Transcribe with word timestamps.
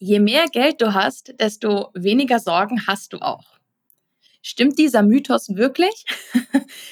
Je 0.00 0.20
mehr 0.20 0.44
Geld 0.52 0.80
du 0.80 0.94
hast, 0.94 1.34
desto 1.40 1.88
weniger 1.92 2.38
Sorgen 2.38 2.86
hast 2.86 3.12
du 3.12 3.18
auch. 3.18 3.58
Stimmt 4.42 4.78
dieser 4.78 5.02
Mythos 5.02 5.56
wirklich? 5.56 6.04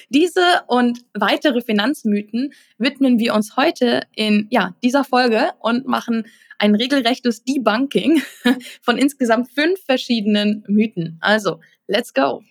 Diese 0.09 0.41
und 0.67 1.05
weitere 1.15 1.61
Finanzmythen 1.61 2.53
widmen 2.79 3.21
wir 3.21 3.35
uns 3.35 3.57
heute 3.57 4.03
in 4.17 4.49
ja, 4.51 4.75
dieser 4.83 5.05
Folge 5.05 5.51
und 5.61 5.87
machen 5.87 6.27
ein 6.59 6.75
regelrechtes 6.75 7.45
Debunking 7.45 8.23
von 8.83 8.99
insgesamt 8.99 9.53
fünf 9.53 9.81
verschiedenen 9.85 10.65
Mythen. 10.67 11.19
Also, 11.21 11.61
let's 11.87 12.13
go! 12.13 12.43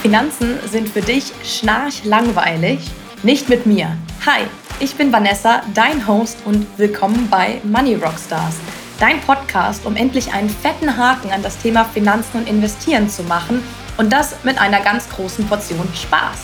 Finanzen 0.00 0.58
sind 0.66 0.88
für 0.88 1.02
dich 1.02 1.24
schnarchlangweilig? 1.44 2.78
Nicht 3.22 3.50
mit 3.50 3.66
mir. 3.66 3.98
Hi, 4.24 4.44
ich 4.80 4.94
bin 4.94 5.12
Vanessa, 5.12 5.62
dein 5.74 6.06
Host 6.08 6.38
und 6.46 6.66
willkommen 6.78 7.28
bei 7.30 7.60
Money 7.64 7.96
Rockstars 7.96 8.58
dein 9.00 9.20
Podcast, 9.22 9.84
um 9.86 9.96
endlich 9.96 10.32
einen 10.32 10.48
fetten 10.48 10.96
Haken 10.96 11.30
an 11.32 11.42
das 11.42 11.58
Thema 11.58 11.84
Finanzen 11.84 12.38
und 12.38 12.48
Investieren 12.48 13.08
zu 13.08 13.22
machen 13.24 13.62
und 13.96 14.12
das 14.12 14.44
mit 14.44 14.58
einer 14.58 14.80
ganz 14.80 15.08
großen 15.10 15.46
Portion 15.46 15.88
Spaß. 15.94 16.38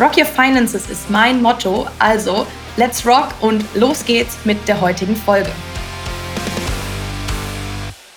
Rock 0.00 0.16
Your 0.16 0.24
Finances 0.24 0.88
ist 0.88 1.10
mein 1.10 1.42
Motto, 1.42 1.86
also 1.98 2.46
let's 2.76 3.06
rock 3.06 3.28
und 3.40 3.62
los 3.74 4.04
geht's 4.04 4.38
mit 4.44 4.66
der 4.66 4.80
heutigen 4.80 5.14
Folge. 5.16 5.50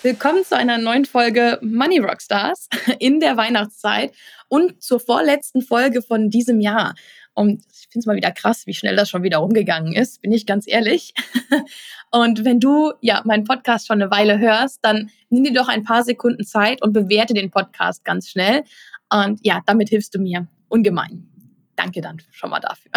Willkommen 0.04 0.46
zu 0.46 0.56
einer 0.56 0.78
neuen 0.78 1.06
Folge 1.06 1.60
Money 1.62 1.98
Rockstars 2.00 2.70
in 3.00 3.20
der 3.20 3.36
Weihnachtszeit 3.38 4.14
und 4.48 4.82
zur 4.82 5.00
vorletzten 5.00 5.62
Folge 5.62 6.02
von 6.02 6.30
diesem 6.30 6.62
Jahr. 6.62 6.94
Und 7.34 7.64
finde 7.96 8.02
es 8.02 8.08
mal 8.08 8.18
wieder 8.18 8.34
krass, 8.34 8.68
wie 8.68 8.74
schnell 8.74 8.98
das 8.98 9.10
schon 9.10 9.24
wieder 9.24 9.42
umgegangen 9.42 9.94
ist, 9.94 10.22
bin 10.22 10.34
ich 10.34 10.46
ganz 10.46 10.66
ehrlich. 10.68 11.14
Und 12.12 12.44
wenn 12.44 12.60
du 12.60 12.92
ja 13.00 13.22
meinen 13.24 13.46
Podcast 13.46 13.88
schon 13.88 14.02
eine 14.02 14.12
Weile 14.12 14.38
hörst, 14.38 14.80
dann 14.82 15.10
nimm 15.30 15.46
dir 15.46 15.54
doch 15.54 15.70
ein 15.70 15.84
paar 15.84 16.04
Sekunden 16.04 16.44
Zeit 16.44 16.82
und 16.82 16.92
bewerte 16.92 17.34
den 17.34 17.52
Podcast 17.52 18.04
ganz 18.04 18.30
schnell. 18.30 18.64
Und 19.10 19.40
ja, 19.44 19.62
damit 19.66 19.90
hilfst 19.90 20.14
du 20.14 20.20
mir 20.20 20.48
ungemein. 20.68 21.30
Danke 21.78 22.02
dann 22.02 22.22
schon 22.32 22.50
mal 22.50 22.60
dafür. 22.60 22.92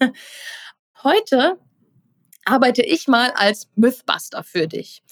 Heute 1.02 1.58
arbeite 2.44 2.82
ich 2.82 3.08
mal 3.08 3.30
als 3.34 3.70
Mythbuster 3.76 4.42
für 4.44 4.68
dich. 4.68 5.02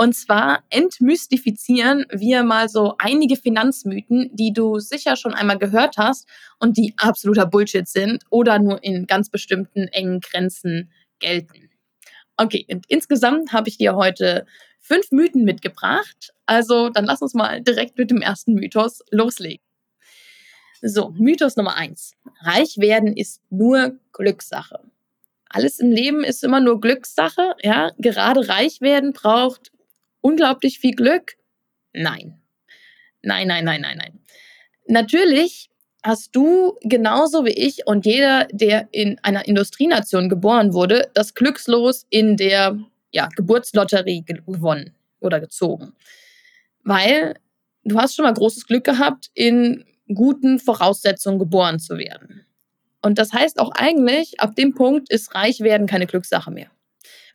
Und 0.00 0.14
zwar 0.14 0.64
entmystifizieren 0.70 2.06
wir 2.10 2.42
mal 2.42 2.70
so 2.70 2.94
einige 2.96 3.36
Finanzmythen, 3.36 4.30
die 4.32 4.50
du 4.50 4.78
sicher 4.78 5.14
schon 5.14 5.34
einmal 5.34 5.58
gehört 5.58 5.98
hast 5.98 6.26
und 6.58 6.78
die 6.78 6.94
absoluter 6.96 7.44
Bullshit 7.44 7.86
sind 7.86 8.24
oder 8.30 8.58
nur 8.58 8.82
in 8.82 9.06
ganz 9.06 9.28
bestimmten 9.28 9.88
engen 9.88 10.20
Grenzen 10.20 10.90
gelten. 11.18 11.68
Okay, 12.38 12.66
und 12.70 12.86
insgesamt 12.88 13.52
habe 13.52 13.68
ich 13.68 13.76
dir 13.76 13.94
heute 13.94 14.46
fünf 14.80 15.10
Mythen 15.10 15.44
mitgebracht. 15.44 16.32
Also 16.46 16.88
dann 16.88 17.04
lass 17.04 17.20
uns 17.20 17.34
mal 17.34 17.60
direkt 17.60 17.98
mit 17.98 18.10
dem 18.10 18.22
ersten 18.22 18.54
Mythos 18.54 19.02
loslegen. 19.10 19.62
So, 20.80 21.10
Mythos 21.10 21.56
Nummer 21.56 21.76
eins. 21.76 22.14
Reich 22.40 22.78
werden 22.78 23.14
ist 23.14 23.42
nur 23.50 23.98
Glückssache. 24.14 24.80
Alles 25.50 25.78
im 25.78 25.90
Leben 25.90 26.24
ist 26.24 26.42
immer 26.42 26.60
nur 26.60 26.80
Glückssache, 26.80 27.54
ja. 27.60 27.90
Gerade 27.98 28.48
reich 28.48 28.80
werden 28.80 29.12
braucht 29.12 29.70
unglaublich 30.20 30.78
viel 30.78 30.94
Glück? 30.94 31.36
Nein. 31.92 32.40
Nein, 33.22 33.48
nein, 33.48 33.64
nein, 33.64 33.80
nein, 33.80 33.98
nein. 33.98 34.20
Natürlich 34.86 35.70
hast 36.02 36.34
du 36.34 36.78
genauso 36.82 37.44
wie 37.44 37.50
ich 37.50 37.86
und 37.86 38.06
jeder, 38.06 38.46
der 38.52 38.88
in 38.92 39.18
einer 39.22 39.46
Industrienation 39.46 40.28
geboren 40.28 40.72
wurde, 40.72 41.10
das 41.14 41.34
Glückslos 41.34 42.06
in 42.10 42.36
der 42.36 42.78
ja, 43.12 43.28
Geburtslotterie 43.36 44.24
gewonnen 44.24 44.94
oder 45.20 45.40
gezogen. 45.40 45.92
Weil 46.82 47.34
du 47.84 47.98
hast 47.98 48.16
schon 48.16 48.24
mal 48.24 48.32
großes 48.32 48.66
Glück 48.66 48.84
gehabt, 48.84 49.30
in 49.34 49.84
guten 50.14 50.58
Voraussetzungen 50.58 51.38
geboren 51.38 51.78
zu 51.78 51.98
werden. 51.98 52.46
Und 53.02 53.18
das 53.18 53.32
heißt 53.32 53.58
auch 53.58 53.70
eigentlich, 53.72 54.40
ab 54.40 54.54
dem 54.56 54.74
Punkt 54.74 55.10
ist 55.10 55.34
Reichwerden 55.34 55.86
keine 55.86 56.06
Glückssache 56.06 56.50
mehr. 56.50 56.70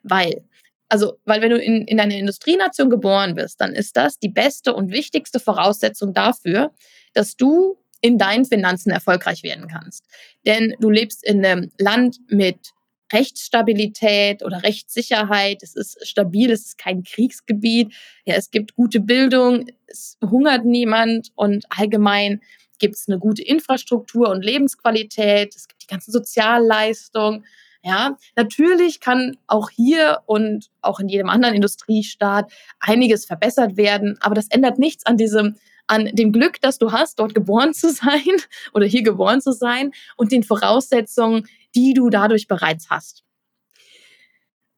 Weil 0.04 0.44
also, 0.90 1.18
weil 1.26 1.42
wenn 1.42 1.50
du 1.50 1.58
in, 1.58 1.88
in 1.88 2.00
einer 2.00 2.16
Industrienation 2.16 2.90
geboren 2.90 3.36
bist, 3.36 3.60
dann 3.60 3.74
ist 3.74 3.98
das 3.98 4.20
die 4.20 4.30
beste 4.30 4.74
und 4.74 4.92
wichtigste 4.92 5.40
Voraussetzung 5.40 6.14
dafür, 6.14 6.72
dass 7.14 7.36
du 7.36 7.78
in 8.02 8.18
deinen 8.18 8.46
Finanzen 8.46 8.92
erfolgreich 8.92 9.42
werden 9.44 9.68
kannst. 9.68 10.06
Denn 10.46 10.76
du 10.80 10.90
lebst 10.90 11.24
in 11.24 11.44
einem 11.44 11.72
Land 11.80 12.20
mit 12.30 12.72
Rechtsstabilität 13.12 14.44
oder 14.44 14.64
Rechtssicherheit. 14.64 15.64
Es 15.64 15.76
ist 15.76 16.08
stabil, 16.08 16.52
es 16.52 16.66
ist 16.66 16.78
kein 16.78 17.04
Kriegsgebiet. 17.04 17.94
Ja, 18.26 18.36
es 18.36 18.52
gibt 18.52 18.76
gute 18.76 19.00
Bildung, 19.00 19.68
es 19.88 20.18
hungert 20.22 20.66
niemand 20.66 21.32
und 21.36 21.66
allgemein 21.70 22.42
gibt 22.78 22.96
es 22.96 23.08
eine 23.08 23.20
gute 23.20 23.44
Infrastruktur 23.44 24.30
und 24.30 24.44
Lebensqualität. 24.44 25.56
Es 25.56 25.68
gibt 25.68 25.84
die 25.84 25.88
ganzen 25.88 26.12
Sozialleistungen. 26.12 27.46
Ja, 27.88 28.18
natürlich 28.36 29.00
kann 29.00 29.38
auch 29.46 29.70
hier 29.70 30.22
und 30.26 30.72
auch 30.82 31.00
in 31.00 31.08
jedem 31.08 31.30
anderen 31.30 31.54
Industriestaat 31.54 32.52
einiges 32.80 33.26
verbessert 33.26 33.78
werden, 33.78 34.18
aber 34.22 34.34
das 34.34 34.48
ändert 34.48 34.80
nichts 34.80 35.06
an 35.06 35.18
diesem 35.18 35.58
an 35.86 36.10
dem 36.14 36.32
Glück, 36.32 36.60
das 36.62 36.80
du 36.80 36.92
hast, 36.92 37.20
dort 37.20 37.36
geboren 37.36 37.76
zu 37.76 37.92
sein 37.92 38.24
oder 38.74 38.88
hier 38.88 39.04
geboren 39.04 39.40
zu 39.40 39.52
sein 39.52 39.92
und 40.18 40.32
den 40.32 40.42
Voraussetzungen, 40.42 41.48
die 41.76 41.94
du 41.94 42.10
dadurch 42.10 42.48
bereits 42.48 42.90
hast. 42.90 43.24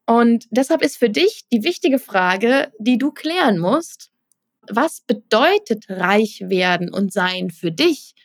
Und 0.06 0.46
deshalb 0.52 0.82
ist 0.82 0.98
für 0.98 1.10
dich 1.10 1.46
die 1.50 1.64
wichtige 1.64 2.00
Frage, 2.00 2.74
die 2.78 2.98
du 2.98 3.12
klären 3.12 3.58
musst, 3.58 4.12
was 4.70 5.00
bedeutet 5.00 5.86
reich 5.90 6.42
werden 6.48 6.94
und 6.94 7.14
sein 7.14 7.52
für 7.52 7.72
dich? 7.72 8.16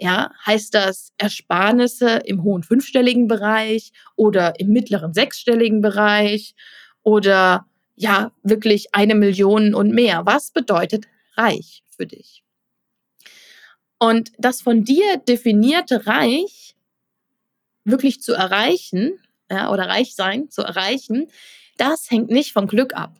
Ja, 0.00 0.30
heißt 0.46 0.74
das 0.74 1.12
Ersparnisse 1.18 2.20
im 2.24 2.44
hohen 2.44 2.62
fünfstelligen 2.62 3.26
Bereich 3.26 3.92
oder 4.14 4.58
im 4.60 4.68
mittleren 4.68 5.12
sechsstelligen 5.12 5.80
Bereich 5.80 6.54
oder 7.02 7.66
ja, 7.96 8.30
wirklich 8.44 8.94
eine 8.94 9.16
Million 9.16 9.74
und 9.74 9.90
mehr? 9.90 10.24
Was 10.24 10.52
bedeutet 10.52 11.06
reich 11.36 11.82
für 11.90 12.06
dich? 12.06 12.44
Und 13.98 14.30
das 14.38 14.62
von 14.62 14.84
dir 14.84 15.16
definierte 15.16 16.06
Reich 16.06 16.76
wirklich 17.84 18.22
zu 18.22 18.34
erreichen, 18.34 19.18
ja, 19.50 19.70
oder 19.72 19.88
reich 19.88 20.14
sein 20.14 20.50
zu 20.50 20.62
erreichen, 20.62 21.28
das 21.76 22.10
hängt 22.10 22.30
nicht 22.30 22.52
vom 22.52 22.68
Glück 22.68 22.94
ab, 22.94 23.16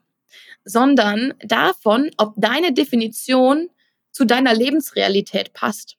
sondern 0.65 1.35
davon, 1.41 2.11
ob 2.19 2.35
deine 2.37 2.73
Definition 2.73 3.71
zu 4.13 4.25
deiner 4.25 4.55
Lebensrealität 4.55 5.53
passt. 5.55 5.98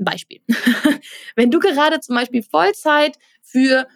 Ein 0.00 0.04
Beispiel. 0.04 0.40
Wenn 1.36 1.50
du 1.50 1.58
gerade 1.58 2.00
zum 2.00 2.16
Beispiel 2.16 2.42
Vollzeit 2.42 3.18
für 3.42 3.86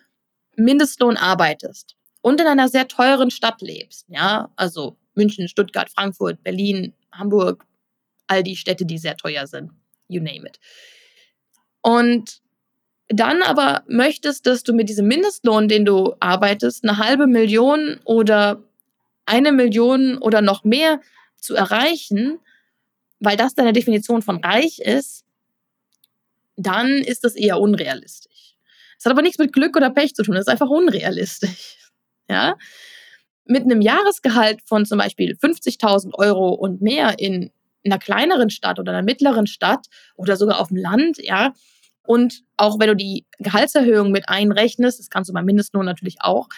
Mindestlohn 0.54 1.16
arbeitest 1.16 1.96
und 2.20 2.40
in 2.40 2.46
einer 2.46 2.68
sehr 2.68 2.86
teuren 2.88 3.30
Stadt 3.30 3.62
lebst, 3.62 4.04
ja, 4.08 4.52
also 4.56 4.98
München, 5.14 5.48
Stuttgart, 5.48 5.88
Frankfurt, 5.88 6.42
Berlin, 6.42 6.92
Hamburg, 7.10 7.64
all 8.26 8.42
die 8.42 8.56
Städte, 8.56 8.84
die 8.84 8.98
sehr 8.98 9.16
teuer 9.16 9.46
sind, 9.46 9.70
you 10.08 10.20
name 10.20 10.46
it. 10.46 10.60
Und 11.80 12.42
dann 13.08 13.42
aber 13.42 13.82
möchtest, 13.88 14.46
dass 14.46 14.62
du 14.62 14.74
mit 14.74 14.90
diesem 14.90 15.08
Mindestlohn, 15.08 15.68
den 15.68 15.86
du 15.86 16.14
arbeitest, 16.20 16.84
eine 16.84 16.98
halbe 16.98 17.26
Million 17.26 17.98
oder 18.04 18.62
eine 19.24 19.52
Million 19.52 20.18
oder 20.18 20.42
noch 20.42 20.64
mehr 20.64 21.00
zu 21.40 21.54
erreichen, 21.54 22.40
weil 23.20 23.38
das 23.38 23.54
deine 23.54 23.72
Definition 23.72 24.20
von 24.20 24.36
reich 24.44 24.80
ist, 24.80 25.23
dann 26.56 26.88
ist 26.88 27.24
das 27.24 27.34
eher 27.34 27.60
unrealistisch. 27.60 28.56
Es 28.98 29.04
hat 29.04 29.12
aber 29.12 29.22
nichts 29.22 29.38
mit 29.38 29.52
Glück 29.52 29.76
oder 29.76 29.90
Pech 29.90 30.14
zu 30.14 30.22
tun, 30.22 30.36
es 30.36 30.42
ist 30.42 30.48
einfach 30.48 30.68
unrealistisch. 30.68 31.78
Ja? 32.26 32.54
Mit 33.44 33.64
einem 33.64 33.82
Jahresgehalt 33.82 34.62
von 34.64 34.86
zum 34.86 34.96
Beispiel 34.96 35.36
50.000 35.36 36.14
Euro 36.14 36.54
und 36.54 36.80
mehr 36.80 37.18
in, 37.18 37.50
in 37.82 37.92
einer 37.92 37.98
kleineren 37.98 38.48
Stadt 38.48 38.78
oder 38.78 38.92
einer 38.92 39.02
mittleren 39.02 39.46
Stadt 39.46 39.88
oder 40.16 40.38
sogar 40.38 40.58
auf 40.58 40.68
dem 40.68 40.78
Land, 40.78 41.18
ja, 41.18 41.52
und 42.06 42.42
auch 42.56 42.78
wenn 42.78 42.88
du 42.88 42.96
die 42.96 43.26
Gehaltserhöhung 43.40 44.10
mit 44.10 44.30
einrechnest, 44.30 45.00
das 45.00 45.10
kannst 45.10 45.28
du 45.28 45.34
beim 45.34 45.44
Mindestlohn 45.44 45.84
natürlich 45.84 46.16
auch, 46.20 46.48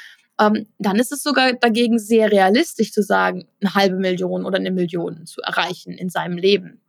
ähm, 0.41 0.67
dann 0.79 1.01
ist 1.01 1.11
es 1.11 1.25
sogar 1.25 1.55
dagegen 1.55 1.99
sehr 1.99 2.31
realistisch 2.31 2.93
zu 2.93 3.03
sagen, 3.03 3.49
eine 3.61 3.75
halbe 3.75 3.97
Million 3.97 4.45
oder 4.45 4.59
eine 4.59 4.71
Million 4.71 5.27
zu 5.27 5.41
erreichen 5.41 5.93
in 5.95 6.11
seinem 6.11 6.37
Leben 6.37 6.81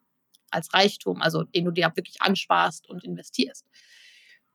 als 0.52 0.74
Reichtum, 0.74 1.22
also 1.22 1.44
den 1.44 1.66
du 1.66 1.72
dir 1.72 1.92
wirklich 1.96 2.22
ansparst 2.22 2.90
und 2.90 3.04
investierst. 3.04 3.66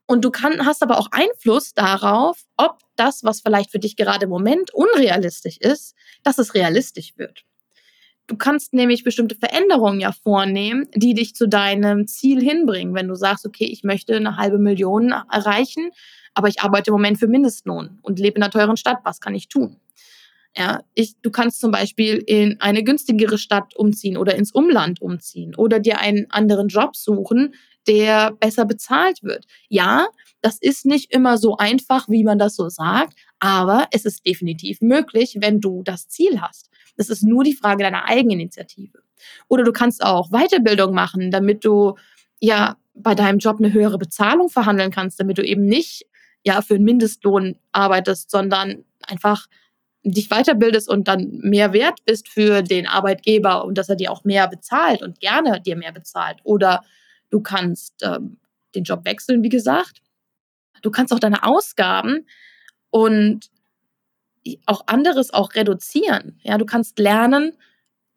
Und 0.07 0.25
du 0.25 0.31
kann, 0.31 0.67
hast 0.67 0.83
aber 0.83 0.99
auch 0.99 1.09
Einfluss 1.13 1.75
darauf, 1.75 2.43
ob 2.57 2.81
das, 2.97 3.25
was 3.25 3.41
vielleicht 3.41 3.71
für 3.71 3.79
dich 3.79 3.97
gerade 3.97 4.25
im 4.25 4.31
Moment 4.31 4.73
unrealistisch 4.75 5.57
ist, 5.59 5.95
dass 6.23 6.39
es 6.39 6.55
realistisch 6.55 7.17
wird. 7.17 7.45
Du 8.27 8.37
kannst 8.37 8.73
nämlich 8.73 9.05
bestimmte 9.05 9.35
Veränderungen 9.35 10.01
ja 10.01 10.13
vornehmen, 10.13 10.89
die 10.95 11.15
dich 11.15 11.35
zu 11.35 11.49
deinem 11.49 12.07
Ziel 12.07 12.41
hinbringen. 12.41 12.95
Wenn 12.95 13.09
du 13.09 13.15
sagst, 13.15 13.47
okay, 13.47 13.65
ich 13.65 13.85
möchte 13.85 14.17
eine 14.17 14.37
halbe 14.37 14.59
Million 14.59 15.13
erreichen, 15.31 15.91
aber 16.35 16.49
ich 16.49 16.63
arbeite 16.63 16.91
im 16.91 16.95
Moment 16.95 17.19
für 17.19 17.27
Mindestlohn 17.27 17.99
und 18.03 18.19
lebe 18.19 18.37
in 18.37 18.43
einer 18.43 18.53
teuren 18.53 18.77
Stadt, 18.77 18.99
was 19.05 19.21
kann 19.21 19.35
ich 19.35 19.49
tun? 19.49 19.81
Ja, 20.57 20.83
ich, 20.95 21.15
du 21.23 21.31
kannst 21.31 21.61
zum 21.61 21.71
Beispiel 21.71 22.23
in 22.27 22.61
eine 22.61 22.85
günstigere 22.85 23.39
Stadt 23.39 23.75
umziehen 23.75 24.19
oder 24.19 24.35
ins 24.35 24.53
Umland 24.53 25.01
umziehen 25.01 25.55
oder 25.55 25.81
dir 25.81 25.99
einen 25.99 26.31
anderen 26.31 26.69
Job 26.69 26.95
suchen, 26.95 27.55
der 27.87 28.33
besser 28.33 28.67
bezahlt 28.67 29.23
wird. 29.23 29.47
Ja, 29.69 30.07
das 30.43 30.59
ist 30.61 30.85
nicht 30.85 31.13
immer 31.13 31.39
so 31.39 31.57
einfach, 31.57 32.09
wie 32.09 32.23
man 32.23 32.39
das 32.39 32.57
so 32.57 32.69
sagt, 32.69 33.15
aber 33.39 33.89
es 33.93 34.05
ist 34.05 34.27
definitiv 34.27 34.81
möglich, 34.83 35.39
wenn 35.41 35.61
du 35.61 35.83
das 35.83 36.09
Ziel 36.09 36.41
hast. 36.41 36.69
Das 36.97 37.09
ist 37.09 37.23
nur 37.23 37.45
die 37.45 37.55
Frage 37.55 37.83
deiner 37.83 38.09
Eigeninitiative. 38.09 38.99
Oder 39.49 39.65
du 39.65 39.73
kannst 39.73 40.05
auch 40.05 40.31
Weiterbildung 40.31 40.95
machen, 40.95 41.31
damit 41.31 41.65
du 41.65 41.95
ja 42.41 42.77
bei 42.95 43.15
deinem 43.15 43.39
Job 43.39 43.57
eine 43.59 43.73
höhere 43.73 43.99
Bezahlung 43.99 44.49
verhandeln 44.49 44.91
kannst, 44.91 45.19
damit 45.19 45.39
du 45.39 45.45
eben 45.45 45.65
nicht 45.65 46.07
ja 46.45 46.61
für 46.61 46.75
einen 46.75 46.85
Mindestlohn 46.85 47.57
arbeitest, 47.73 48.31
sondern 48.31 48.85
einfach 49.07 49.47
dich 50.05 50.29
weiterbildest 50.29 50.89
und 50.89 51.07
dann 51.09 51.39
mehr 51.43 51.73
wert 51.73 52.05
bist 52.05 52.29
für 52.29 52.63
den 52.63 52.87
Arbeitgeber 52.87 53.65
und 53.65 53.79
dass 53.79 53.89
er 53.89 53.97
dir 53.97 54.11
auch 54.11 54.25
mehr 54.25 54.49
bezahlt 54.49 55.03
und 55.03 55.21
gerne 55.21 55.61
dir 55.61 55.77
mehr 55.77 55.93
bezahlt. 55.93 56.39
Oder 56.43 56.83
du 57.31 57.41
kannst 57.41 58.03
ähm, 58.03 58.39
den 58.75 58.85
Job 58.85 59.05
wechseln, 59.05 59.43
wie 59.43 59.49
gesagt. 59.49 60.03
Du 60.83 60.91
kannst 60.91 61.13
auch 61.13 61.21
deine 61.21 61.45
Ausgaben 61.45 62.27
und 62.91 63.51
auch 64.67 64.87
anderes 64.87 65.33
auch 65.33 65.55
reduzieren. 65.55 66.41
Ja, 66.43 66.59
du 66.59 66.67
kannst 66.67 66.99
lernen, 66.99 67.53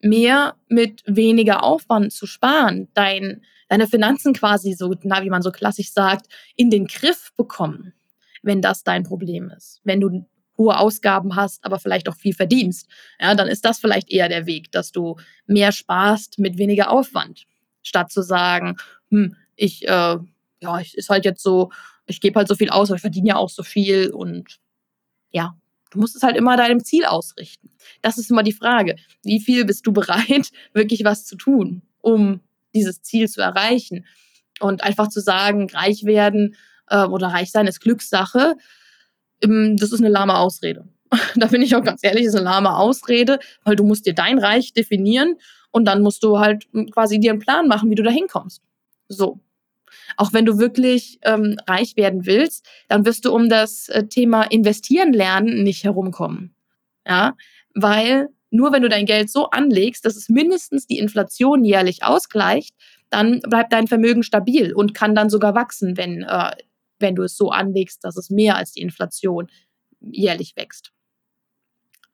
mehr 0.02 0.56
mit 0.68 1.04
weniger 1.06 1.64
Aufwand 1.64 2.14
zu 2.14 2.26
sparen, 2.26 2.88
dein, 2.94 3.44
deine 3.70 3.88
Finanzen 3.88 4.34
quasi 4.34 4.74
so, 4.74 4.94
na, 5.04 5.24
wie 5.24 5.30
man 5.30 5.42
so 5.42 5.52
klassisch 5.52 5.92
sagt, 5.92 6.28
in 6.56 6.70
den 6.70 6.88
Griff 6.88 7.32
bekommen, 7.36 7.94
wenn 8.42 8.62
das 8.62 8.84
dein 8.84 9.04
Problem 9.04 9.50
ist. 9.50 9.82
Wenn 9.84 10.02
du 10.02 10.26
hohe 10.58 10.78
Ausgaben 10.78 11.36
hast, 11.36 11.64
aber 11.66 11.80
vielleicht 11.80 12.08
auch 12.08 12.16
viel 12.16 12.34
verdienst, 12.34 12.88
ja, 13.20 13.36
dann 13.36 13.48
ist 13.48 13.66
das 13.66 13.80
vielleicht 13.80 14.12
eher 14.12 14.30
der 14.30 14.46
Weg, 14.46 14.72
dass 14.72 14.92
du 14.92 15.18
mehr 15.48 15.72
sparst 15.72 16.40
mit 16.40 16.58
weniger 16.58 16.92
Aufwand, 16.92 17.46
statt 17.82 18.12
zu 18.12 18.22
sagen, 18.22 18.78
hm, 19.10 19.36
ich, 19.56 19.88
äh, 19.88 20.18
ja, 20.62 20.80
ich 20.80 20.98
ist 20.98 21.10
halt 21.10 21.26
jetzt 21.26 21.44
so, 21.44 21.72
ich 22.06 22.22
gebe 22.22 22.38
halt 22.38 22.48
so 22.48 22.56
viel 22.56 22.70
aus, 22.70 22.90
aber 22.90 22.96
ich 22.96 23.02
verdiene 23.02 23.30
ja 23.30 23.36
auch 23.36 23.50
so 23.50 23.64
viel 23.64 24.12
und 24.12 24.60
ja, 25.32 25.56
du 25.92 26.00
musst 26.00 26.16
es 26.16 26.24
halt 26.24 26.38
immer 26.38 26.58
deinem 26.58 26.84
Ziel 26.84 27.06
ausrichten. 27.06 27.70
Das 28.02 28.18
ist 28.18 28.30
immer 28.30 28.44
die 28.44 28.54
Frage. 28.54 28.96
Wie 29.24 29.40
viel 29.40 29.66
bist 29.66 29.86
du 29.88 29.92
bereit, 29.92 30.52
wirklich 30.74 31.04
was 31.04 31.26
zu 31.26 31.36
tun, 31.36 31.82
um 32.02 32.42
dieses 32.74 33.02
Ziel 33.02 33.28
zu 33.30 33.42
erreichen? 33.42 34.06
Und 34.62 34.84
einfach 34.84 35.10
zu 35.10 35.20
sagen, 35.20 35.70
reich 35.70 36.06
werden 36.06 36.56
äh, 36.88 37.04
oder 37.04 37.28
reich 37.28 37.52
sein 37.52 37.68
ist 37.68 37.82
Glückssache, 37.82 38.56
das 39.42 39.92
ist 39.92 40.00
eine 40.00 40.10
lahme 40.10 40.38
Ausrede. 40.38 40.88
da 41.36 41.48
bin 41.48 41.62
ich 41.62 41.76
auch 41.76 41.84
ganz 41.84 42.04
ehrlich, 42.04 42.26
das 42.26 42.34
ist 42.34 42.40
eine 42.40 42.50
lahme 42.50 42.76
Ausrede, 42.76 43.40
weil 43.64 43.76
du 43.76 43.84
musst 43.84 44.06
dir 44.06 44.14
dein 44.14 44.40
Reich 44.40 44.74
definieren 44.74 45.36
und 45.72 45.86
dann 45.86 46.02
musst 46.02 46.24
du 46.24 46.40
halt 46.40 46.68
hm, 46.72 46.90
quasi 46.90 47.20
dir 47.20 47.32
einen 47.32 47.40
Plan 47.40 47.68
machen, 47.68 47.90
wie 47.90 47.96
du 47.96 48.04
da 48.04 48.12
hinkommst. 48.12 48.62
So. 49.08 49.40
Auch 50.18 50.34
wenn 50.34 50.46
du 50.46 50.58
wirklich 50.58 51.20
ähm, 51.24 51.58
reich 51.68 51.96
werden 51.96 52.26
willst, 52.26 52.66
dann 52.88 53.06
wirst 53.06 53.26
du 53.26 53.34
um 53.34 53.50
das 53.50 53.90
äh, 53.90 54.08
Thema 54.08 54.44
Investieren 54.44 55.14
lernen 55.14 55.64
nicht 55.64 55.84
herumkommen. 55.84 56.56
Ja, 57.08 57.36
weil 57.74 58.30
nur 58.50 58.72
wenn 58.72 58.82
du 58.82 58.90
dein 58.90 59.06
Geld 59.06 59.30
so 59.30 59.50
anlegst, 59.50 60.06
dass 60.06 60.16
es 60.16 60.30
mindestens 60.30 60.88
die 60.88 60.98
Inflation 60.98 61.64
jährlich 61.64 62.04
ausgleicht, 62.04 62.76
dann 63.10 63.42
bleibt 63.42 63.74
dein 63.74 63.88
Vermögen 63.88 64.24
stabil 64.24 64.74
und 64.74 64.94
kann 64.94 65.14
dann 65.14 65.30
sogar 65.30 65.56
wachsen, 65.56 65.98
wenn 65.98 66.24
äh, 66.24 66.52
wenn 67.00 67.16
du 67.16 67.24
es 67.24 67.36
so 67.36 67.50
anlegst, 67.50 68.04
dass 68.04 68.18
es 68.18 68.30
mehr 68.30 68.56
als 68.56 68.74
die 68.74 68.82
Inflation 68.82 69.48
jährlich 70.00 70.56
wächst. 70.56 70.92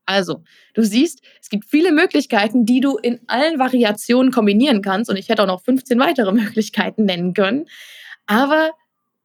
Also, 0.05 0.43
du 0.73 0.83
siehst, 0.83 1.21
es 1.41 1.49
gibt 1.49 1.65
viele 1.65 1.91
Möglichkeiten, 1.91 2.65
die 2.65 2.81
du 2.81 2.97
in 2.97 3.21
allen 3.27 3.59
Variationen 3.59 4.31
kombinieren 4.31 4.81
kannst. 4.81 5.09
Und 5.09 5.15
ich 5.15 5.29
hätte 5.29 5.43
auch 5.43 5.47
noch 5.47 5.61
15 5.61 5.99
weitere 5.99 6.31
Möglichkeiten 6.33 7.05
nennen 7.05 7.33
können. 7.33 7.65
Aber 8.25 8.71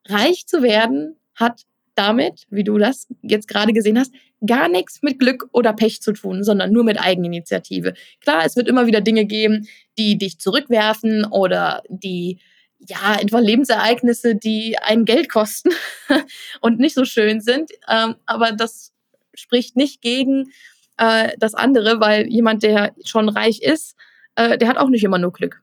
reich 0.07 0.47
zu 0.47 0.63
werden 0.63 1.17
hat 1.35 1.63
damit, 1.97 2.47
wie 2.51 2.63
du 2.63 2.79
das 2.79 3.09
jetzt 3.23 3.49
gerade 3.49 3.73
gesehen 3.73 3.99
hast, 3.99 4.13
gar 4.47 4.69
nichts 4.69 5.03
mit 5.03 5.19
Glück 5.19 5.49
oder 5.53 5.73
Pech 5.73 6.03
zu 6.03 6.13
tun, 6.13 6.45
sondern 6.45 6.71
nur 6.71 6.85
mit 6.85 7.01
Eigeninitiative. 7.01 7.95
Klar, 8.21 8.45
es 8.45 8.55
wird 8.55 8.69
immer 8.69 8.87
wieder 8.87 9.01
Dinge 9.01 9.25
geben, 9.25 9.67
die 9.99 10.19
dich 10.19 10.39
zurückwerfen 10.39 11.25
oder 11.25 11.83
die 11.89 12.39
ja, 12.79 13.17
einfach 13.19 13.41
Lebensereignisse, 13.41 14.37
die 14.37 14.79
einen 14.79 15.05
Geld 15.05 15.29
kosten 15.29 15.71
und 16.61 16.79
nicht 16.79 16.95
so 16.95 17.05
schön 17.05 17.41
sind. 17.41 17.71
Ähm, 17.89 18.17
aber 18.27 18.53
das 18.53 18.93
spricht 19.35 19.77
nicht 19.77 20.03
gegen 20.03 20.53
äh, 20.99 21.33
das 21.39 21.55
andere, 21.55 22.01
weil 22.01 22.27
jemand, 22.29 22.63
der 22.63 22.95
schon 23.05 23.29
reich 23.29 23.63
ist, 23.63 23.97
äh, 24.35 24.59
der 24.59 24.69
hat 24.69 24.79
auch 24.79 24.89
nicht 24.89 25.05
immer 25.05 25.19
nur 25.19 25.33
Glück. 25.33 25.63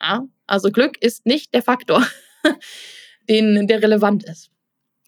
Ja? 0.00 0.24
Also 0.46 0.70
Glück 0.70 1.00
ist 1.00 1.26
nicht 1.26 1.54
der 1.54 1.62
Faktor, 1.62 2.06
den, 3.28 3.66
der 3.66 3.82
relevant 3.82 4.24
ist. 4.24 4.50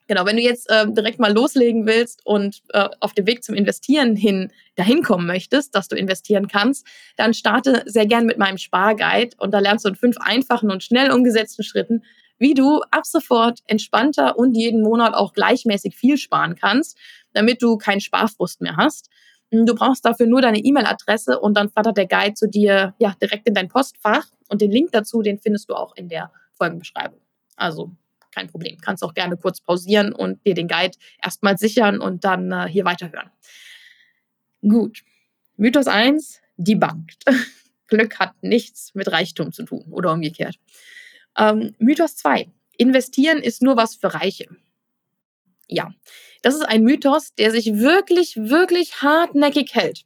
Genau, 0.08 0.24
wenn 0.24 0.36
du 0.36 0.42
jetzt 0.42 0.70
äh, 0.70 0.86
direkt 0.88 1.18
mal 1.18 1.32
loslegen 1.32 1.86
willst 1.86 2.24
und 2.24 2.62
äh, 2.72 2.88
auf 3.00 3.12
dem 3.12 3.26
Weg 3.26 3.42
zum 3.42 3.56
Investieren 3.56 4.14
hin 4.14 4.52
dahin 4.76 5.02
kommen 5.02 5.26
möchtest, 5.26 5.74
dass 5.74 5.88
du 5.88 5.96
investieren 5.96 6.46
kannst, 6.46 6.86
dann 7.16 7.34
starte 7.34 7.82
sehr 7.86 8.06
gern 8.06 8.24
mit 8.24 8.38
meinem 8.38 8.58
Sparguide 8.58 9.36
und 9.38 9.52
da 9.52 9.58
lernst 9.58 9.84
du 9.84 9.88
in 9.88 9.96
fünf 9.96 10.16
einfachen 10.20 10.70
und 10.70 10.84
schnell 10.84 11.10
umgesetzten 11.10 11.64
Schritten, 11.64 12.04
wie 12.38 12.54
du 12.54 12.82
ab 12.90 13.04
sofort 13.06 13.60
entspannter 13.66 14.38
und 14.38 14.54
jeden 14.54 14.82
Monat 14.82 15.14
auch 15.14 15.32
gleichmäßig 15.32 15.96
viel 15.96 16.18
sparen 16.18 16.54
kannst, 16.54 16.96
damit 17.32 17.62
du 17.62 17.76
keinen 17.76 18.00
Sparfrust 18.00 18.60
mehr 18.60 18.76
hast. 18.76 19.08
Du 19.50 19.74
brauchst 19.74 20.04
dafür 20.04 20.26
nur 20.26 20.42
deine 20.42 20.58
E-Mail-Adresse 20.58 21.40
und 21.40 21.56
dann 21.56 21.70
flattert 21.70 21.96
der 21.96 22.06
Guide 22.06 22.34
zu 22.34 22.48
dir 22.48 22.94
ja 22.98 23.14
direkt 23.20 23.48
in 23.48 23.54
dein 23.54 23.68
Postfach 23.68 24.26
und 24.48 24.60
den 24.60 24.70
Link 24.70 24.92
dazu, 24.92 25.22
den 25.22 25.38
findest 25.38 25.68
du 25.68 25.74
auch 25.74 25.96
in 25.96 26.08
der 26.08 26.30
Folgenbeschreibung. 26.52 27.20
Also 27.56 27.92
kein 28.36 28.48
Problem. 28.48 28.76
Kannst 28.80 29.02
auch 29.02 29.14
gerne 29.14 29.36
kurz 29.36 29.60
pausieren 29.60 30.12
und 30.12 30.44
dir 30.46 30.54
den 30.54 30.68
Guide 30.68 30.96
erstmal 31.22 31.56
sichern 31.56 32.00
und 32.00 32.24
dann 32.24 32.52
äh, 32.52 32.68
hier 32.68 32.84
weiterhören. 32.84 33.30
Gut. 34.60 35.02
Mythos 35.56 35.86
1, 35.86 36.40
debunked. 36.58 37.24
Glück 37.88 38.18
hat 38.18 38.34
nichts 38.42 38.94
mit 38.94 39.10
Reichtum 39.10 39.52
zu 39.52 39.64
tun 39.64 39.86
oder 39.90 40.12
umgekehrt. 40.12 40.56
Ähm, 41.38 41.74
Mythos 41.78 42.16
2, 42.16 42.50
investieren 42.76 43.38
ist 43.38 43.62
nur 43.62 43.76
was 43.76 43.94
für 43.94 44.12
Reiche. 44.12 44.48
Ja, 45.68 45.92
das 46.42 46.54
ist 46.54 46.62
ein 46.62 46.82
Mythos, 46.82 47.34
der 47.34 47.50
sich 47.50 47.74
wirklich, 47.74 48.36
wirklich 48.36 49.02
hartnäckig 49.02 49.74
hält. 49.74 50.04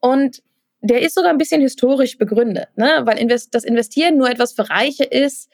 Und 0.00 0.42
der 0.80 1.02
ist 1.02 1.14
sogar 1.14 1.30
ein 1.30 1.38
bisschen 1.38 1.60
historisch 1.60 2.18
begründet, 2.18 2.68
ne? 2.76 3.00
weil 3.04 3.26
das 3.26 3.64
Investieren 3.64 4.16
nur 4.16 4.30
etwas 4.30 4.52
für 4.52 4.70
Reiche 4.70 5.04
ist, 5.04 5.50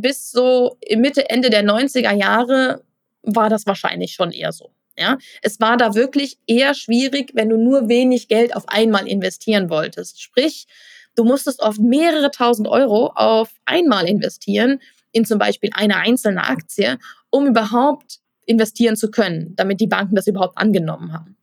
bis 0.00 0.30
so 0.30 0.76
Mitte, 0.96 1.28
Ende 1.30 1.50
der 1.50 1.64
90er 1.64 2.14
Jahre 2.14 2.82
war 3.22 3.48
das 3.48 3.66
wahrscheinlich 3.66 4.12
schon 4.12 4.32
eher 4.32 4.52
so. 4.52 4.70
Ja, 4.96 5.16
es 5.42 5.60
war 5.60 5.76
da 5.76 5.94
wirklich 5.94 6.38
eher 6.48 6.74
schwierig, 6.74 7.30
wenn 7.34 7.48
du 7.48 7.56
nur 7.56 7.88
wenig 7.88 8.26
Geld 8.26 8.56
auf 8.56 8.68
einmal 8.68 9.06
investieren 9.06 9.70
wolltest. 9.70 10.20
Sprich, 10.20 10.66
du 11.14 11.24
musstest 11.24 11.60
oft 11.60 11.78
mehrere 11.78 12.32
tausend 12.32 12.66
Euro 12.66 13.12
auf 13.14 13.50
einmal 13.64 14.08
investieren 14.08 14.80
in 15.12 15.24
zum 15.24 15.38
Beispiel 15.38 15.70
eine 15.72 15.96
einzelne 15.96 16.44
Aktie, 16.44 16.98
um 17.30 17.46
überhaupt 17.46 18.18
investieren 18.44 18.96
zu 18.96 19.10
können, 19.10 19.54
damit 19.54 19.80
die 19.80 19.86
Banken 19.86 20.16
das 20.16 20.26
überhaupt 20.26 20.58
angenommen 20.58 21.12
haben. 21.12 21.36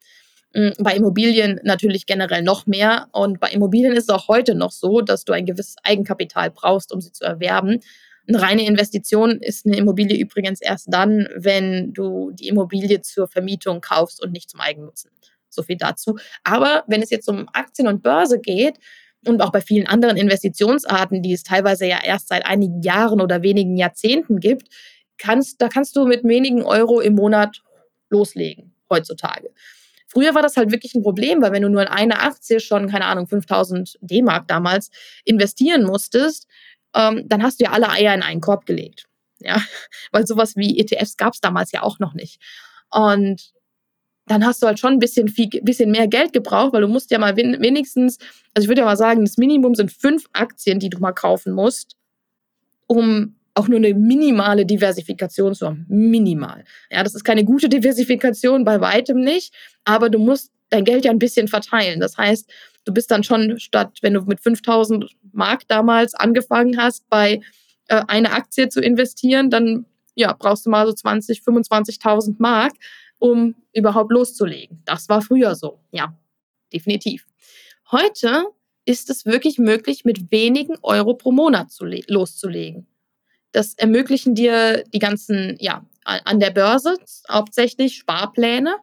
Hm, 0.56 0.74
bei 0.80 0.96
Immobilien 0.96 1.60
natürlich 1.64 2.06
generell 2.06 2.42
noch 2.42 2.66
mehr. 2.66 3.08
Und 3.12 3.40
bei 3.40 3.50
Immobilien 3.50 3.94
ist 3.94 4.06
es 4.06 4.10
auch 4.10 4.30
heute 4.30 4.56
noch 4.56 4.72
so, 4.72 5.02
dass 5.02 5.26
du 5.26 5.34
ein 5.34 5.46
gewisses 5.46 5.76
Eigenkapital 5.84 6.50
brauchst, 6.50 6.94
um 6.94 7.02
sie 7.02 7.12
zu 7.12 7.26
erwerben. 7.26 7.82
Eine 8.27 8.41
reine 8.41 8.65
Investition 8.65 9.39
ist 9.41 9.65
eine 9.65 9.77
Immobilie 9.77 10.17
übrigens 10.17 10.62
erst 10.62 10.88
dann, 10.91 11.27
wenn 11.36 11.94
du 11.94 12.32
die 12.32 12.48
Immobilie 12.48 13.01
zur 13.01 13.27
Vermietung 13.27 13.82
kaufst 13.82 14.22
und 14.24 14.32
nicht 14.32 14.50
zum 14.50 14.62
Eigennutzen. 14.62 15.12
So 15.50 15.63
viel 15.63 15.77
dazu. 15.77 16.17
Aber 16.44 16.84
wenn 16.88 17.01
es 17.01 17.10
jetzt 17.10 17.29
um 17.29 17.48
Aktien 17.53 17.88
und 17.88 18.03
Börse 18.03 18.39
geht 18.39 18.77
und 19.25 19.41
auch 19.41 19.51
bei 19.51 19.62
vielen 19.62 19.88
anderen 19.88 20.17
Investitionsarten, 20.17 21.22
die 21.22 21.34
es 21.34 21.44
teilweise 21.44 21.86
ja 21.86 22.00
erst 22.03 22.27
seit 22.27 22.46
einigen 22.46 22.82
Jahren 22.82 23.22
oder 23.22 23.44
wenigen 23.44 23.77
Jahrzehnten 23.77 24.39
gibt, 24.39 24.67
kannst, 25.17 25.62
da 25.62 25.70
kannst 25.70 25.96
du 25.96 26.05
mit 26.05 26.24
wenigen 26.24 26.63
Euro 26.63 27.00
im 27.00 27.13
Monat 27.13 27.62
loslegen 28.10 28.74
heutzutage. 28.89 29.50
Früher 30.08 30.36
war 30.36 30.41
das 30.41 30.55
halt 30.55 30.72
wirklich 30.72 30.96
ein 30.96 31.01
Problem, 31.01 31.41
weil 31.41 31.51
wenn 31.51 31.63
du 31.63 31.70
nur 31.70 31.82
in 31.82 31.88
eine 31.88 32.22
Aktie 32.22 32.60
schon, 32.60 32.89
keine 32.89 33.05
Ahnung, 33.05 33.27
5000 33.27 33.98
D-Mark 34.01 34.48
damals 34.48 34.89
investieren 35.25 35.84
musstest, 35.84 36.48
ähm, 36.96 37.28
dann 37.28 37.44
hast 37.44 37.60
du 37.60 37.66
ja 37.66 37.72
alle 37.72 37.90
Eier 37.90 38.14
in 38.14 38.24
einen 38.24 38.42
Korb 38.42 38.66
gelegt. 38.66 39.06
Ja, 39.40 39.62
weil 40.12 40.25
sowas 40.25 40.56
wie 40.56 40.80
ETFs 40.80 41.18
gab 41.18 41.34
es 41.34 41.42
damals 41.42 41.72
ja 41.72 41.84
auch 41.84 42.00
noch 42.00 42.14
nicht. 42.14 42.42
Und 42.90 43.52
dann 44.28 44.46
hast 44.46 44.64
du 44.64 44.68
halt 44.68 44.80
schon 44.80 44.94
ein 44.94 45.00
bisschen, 45.00 45.28
viel, 45.28 45.50
bisschen 45.62 45.92
mehr 45.92 46.08
Geld 46.08 46.34
gebraucht, 46.34 46.74
weil 46.74 46.82
du 46.82 46.88
musst 46.88 47.12
ja 47.12 47.20
mal 47.20 47.36
wenigstens, 47.38 48.18
also 48.54 48.66
ich 48.66 48.68
würde 48.68 48.82
ja 48.82 48.86
mal 48.86 48.98
sagen, 48.98 49.24
das 49.24 49.38
Minimum 49.38 49.75
sind 49.75 49.92
fünf 49.92 50.25
Aktien, 50.34 50.80
die 50.80 50.90
du 50.90 50.98
mal 50.98 51.12
kaufen 51.12 51.54
musst, 51.54 51.96
um 52.88 53.36
auch 53.54 53.68
nur 53.68 53.78
eine 53.78 53.94
minimale 53.94 54.66
Diversifikation 54.66 55.54
zu 55.54 55.68
haben. 55.68 55.86
Minimal. 55.88 56.66
Ja, 56.90 57.04
das 57.04 57.16
ist 57.16 57.24
keine 57.24 57.46
gute 57.46 57.70
Diversifikation, 57.70 58.66
bei 58.66 58.82
weitem 58.82 59.22
nicht, 59.22 59.54
aber 59.86 60.10
du 60.10 60.20
musst 60.20 60.52
dein 60.69 60.86
Geld 60.86 61.05
ja 61.05 61.12
ein 61.12 61.19
bisschen 61.19 61.48
verteilen. 61.48 62.00
Das 62.00 62.17
heißt, 62.17 62.50
du 62.86 62.93
bist 62.93 63.12
dann 63.12 63.24
schon 63.24 63.60
statt, 63.60 64.00
wenn 64.01 64.13
du 64.13 64.22
mit 64.22 64.41
5000 64.41 65.10
Mark 65.31 65.67
damals 65.67 66.13
angefangen 66.13 66.77
hast, 66.77 67.07
bei 67.10 67.41
äh, 67.88 68.01
eine 68.07 68.31
Aktie 68.31 68.69
zu 68.69 68.81
investieren, 68.81 69.50
dann 69.50 69.86
ja, 70.15 70.34
brauchst 70.34 70.65
du 70.65 70.69
mal 70.69 70.86
so 70.88 70.93
20, 70.93 71.41
25.000 71.41 72.36
Mark, 72.39 72.74
um 73.19 73.55
überhaupt 73.74 74.12
loszulegen. 74.12 74.81
Das 74.86 75.10
war 75.10 75.22
früher 75.22 75.55
so. 75.55 75.79
Ja, 75.91 76.17
definitiv. 76.74 77.25
Heute 77.91 78.45
ist 78.86 79.10
es 79.10 79.25
wirklich 79.25 79.57
möglich, 79.57 80.05
mit 80.05 80.31
wenigen 80.31 80.77
Euro 80.81 81.15
pro 81.15 81.31
Monat 81.31 81.67
loszulegen. 82.07 82.88
Das 83.51 83.74
ermöglichen 83.74 84.36
dir 84.36 84.84
die 84.93 85.00
ganzen, 85.00 85.57
ja, 85.60 85.86
an 86.03 86.39
der 86.39 86.51
Börse 86.51 86.98
hauptsächlich 87.29 87.95
Sparpläne, 87.95 88.75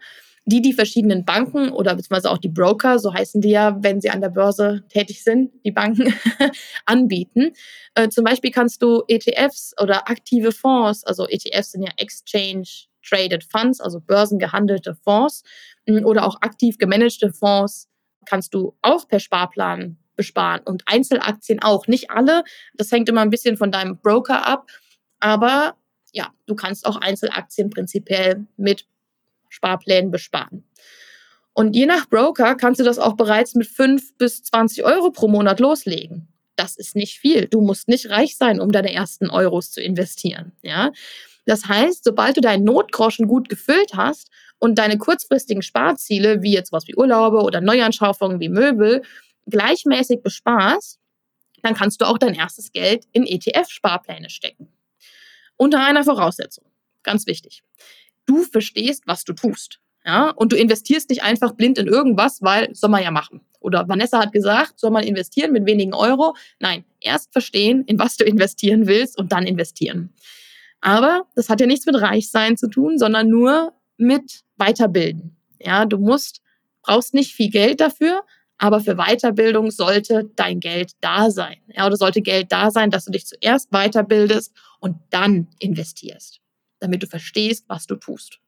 die 0.44 0.60
die 0.60 0.72
verschiedenen 0.72 1.24
Banken 1.24 1.70
oder 1.70 1.94
beziehungsweise 1.94 2.30
auch 2.30 2.38
die 2.38 2.48
Broker, 2.48 2.98
so 2.98 3.14
heißen 3.14 3.40
die 3.40 3.50
ja, 3.50 3.76
wenn 3.80 4.00
sie 4.00 4.10
an 4.10 4.20
der 4.20 4.28
Börse 4.28 4.84
tätig 4.88 5.22
sind, 5.22 5.52
die 5.64 5.70
Banken 5.70 6.12
anbieten. 6.86 7.52
Äh, 7.94 8.08
zum 8.08 8.24
Beispiel 8.24 8.50
kannst 8.50 8.82
du 8.82 9.02
ETFs 9.06 9.72
oder 9.80 10.10
aktive 10.10 10.50
Fonds, 10.50 11.04
also 11.04 11.26
ETFs 11.28 11.72
sind 11.72 11.82
ja 11.82 11.92
Exchange 11.96 12.66
Traded 13.08 13.44
Funds, 13.44 13.80
also 13.80 14.00
börsengehandelte 14.00 14.94
Fonds 14.94 15.42
oder 16.04 16.24
auch 16.24 16.40
aktiv 16.40 16.78
gemanagte 16.78 17.32
Fonds, 17.32 17.88
kannst 18.26 18.54
du 18.54 18.76
auch 18.82 19.06
per 19.08 19.20
Sparplan 19.20 19.98
besparen 20.14 20.60
und 20.64 20.84
Einzelaktien 20.86 21.60
auch. 21.62 21.86
Nicht 21.86 22.10
alle, 22.10 22.44
das 22.74 22.92
hängt 22.92 23.08
immer 23.08 23.22
ein 23.22 23.30
bisschen 23.30 23.56
von 23.56 23.72
deinem 23.72 23.98
Broker 23.98 24.46
ab, 24.46 24.70
aber 25.20 25.76
ja, 26.12 26.28
du 26.46 26.54
kannst 26.54 26.84
auch 26.84 26.96
Einzelaktien 26.96 27.70
prinzipiell 27.70 28.46
mit 28.56 28.86
Sparplänen 29.52 30.10
besparen. 30.10 30.64
Und 31.54 31.76
je 31.76 31.86
nach 31.86 32.08
Broker 32.08 32.54
kannst 32.54 32.80
du 32.80 32.84
das 32.84 32.98
auch 32.98 33.14
bereits 33.14 33.54
mit 33.54 33.66
5 33.66 34.16
bis 34.16 34.42
20 34.42 34.84
Euro 34.84 35.10
pro 35.10 35.28
Monat 35.28 35.60
loslegen. 35.60 36.28
Das 36.56 36.76
ist 36.76 36.96
nicht 36.96 37.18
viel. 37.18 37.46
Du 37.46 37.60
musst 37.60 37.88
nicht 37.88 38.08
reich 38.10 38.36
sein, 38.36 38.60
um 38.60 38.72
deine 38.72 38.92
ersten 38.92 39.28
Euros 39.28 39.70
zu 39.70 39.82
investieren. 39.82 40.52
Ja? 40.62 40.92
Das 41.44 41.66
heißt, 41.66 42.04
sobald 42.04 42.36
du 42.36 42.40
deinen 42.40 42.64
Notgroschen 42.64 43.26
gut 43.26 43.48
gefüllt 43.48 43.92
hast 43.94 44.30
und 44.58 44.76
deine 44.76 44.96
kurzfristigen 44.96 45.62
Sparziele, 45.62 46.42
wie 46.42 46.52
jetzt 46.52 46.72
was 46.72 46.86
wie 46.86 46.94
Urlaube 46.94 47.42
oder 47.42 47.60
Neuanschaffungen 47.60 48.40
wie 48.40 48.48
Möbel, 48.48 49.02
gleichmäßig 49.46 50.22
besparst, 50.22 50.98
dann 51.62 51.74
kannst 51.74 52.00
du 52.00 52.06
auch 52.06 52.18
dein 52.18 52.34
erstes 52.34 52.72
Geld 52.72 53.04
in 53.12 53.26
ETF-Sparpläne 53.26 54.30
stecken. 54.30 54.68
Unter 55.56 55.84
einer 55.84 56.04
Voraussetzung. 56.04 56.64
Ganz 57.02 57.26
wichtig. 57.26 57.62
Du 58.26 58.42
verstehst, 58.42 59.04
was 59.06 59.24
du 59.24 59.32
tust. 59.32 59.80
Ja, 60.04 60.30
und 60.30 60.50
du 60.50 60.56
investierst 60.56 61.10
nicht 61.10 61.22
einfach 61.22 61.52
blind 61.52 61.78
in 61.78 61.86
irgendwas, 61.86 62.42
weil 62.42 62.74
soll 62.74 62.90
man 62.90 63.02
ja 63.02 63.12
machen. 63.12 63.40
Oder 63.60 63.88
Vanessa 63.88 64.20
hat 64.20 64.32
gesagt, 64.32 64.80
soll 64.80 64.90
man 64.90 65.04
investieren 65.04 65.52
mit 65.52 65.64
wenigen 65.64 65.94
Euro? 65.94 66.34
Nein, 66.58 66.84
erst 67.00 67.32
verstehen, 67.32 67.84
in 67.86 68.00
was 68.00 68.16
du 68.16 68.24
investieren 68.24 68.88
willst 68.88 69.16
und 69.16 69.30
dann 69.30 69.46
investieren. 69.46 70.12
Aber 70.80 71.28
das 71.36 71.48
hat 71.48 71.60
ja 71.60 71.66
nichts 71.66 71.86
mit 71.86 72.00
Reichsein 72.00 72.56
zu 72.56 72.68
tun, 72.68 72.98
sondern 72.98 73.28
nur 73.28 73.72
mit 73.96 74.42
Weiterbilden. 74.56 75.36
Ja, 75.60 75.86
du 75.86 75.98
musst, 75.98 76.42
brauchst 76.82 77.14
nicht 77.14 77.34
viel 77.34 77.50
Geld 77.50 77.80
dafür, 77.80 78.22
aber 78.58 78.80
für 78.80 78.96
Weiterbildung 78.96 79.70
sollte 79.70 80.30
dein 80.36 80.60
Geld 80.60 80.92
da 81.00 81.30
sein. 81.30 81.56
Ja, 81.68 81.86
oder 81.86 81.96
sollte 81.96 82.20
Geld 82.20 82.50
da 82.50 82.72
sein, 82.72 82.90
dass 82.90 83.04
du 83.04 83.12
dich 83.12 83.26
zuerst 83.26 83.70
weiterbildest 83.70 84.52
und 84.80 84.96
dann 85.10 85.48
investierst, 85.60 86.40
damit 86.82 87.02
du 87.02 87.06
verstehst, 87.06 87.64
was 87.68 87.86
du 87.86 87.96
tust. 87.96 88.40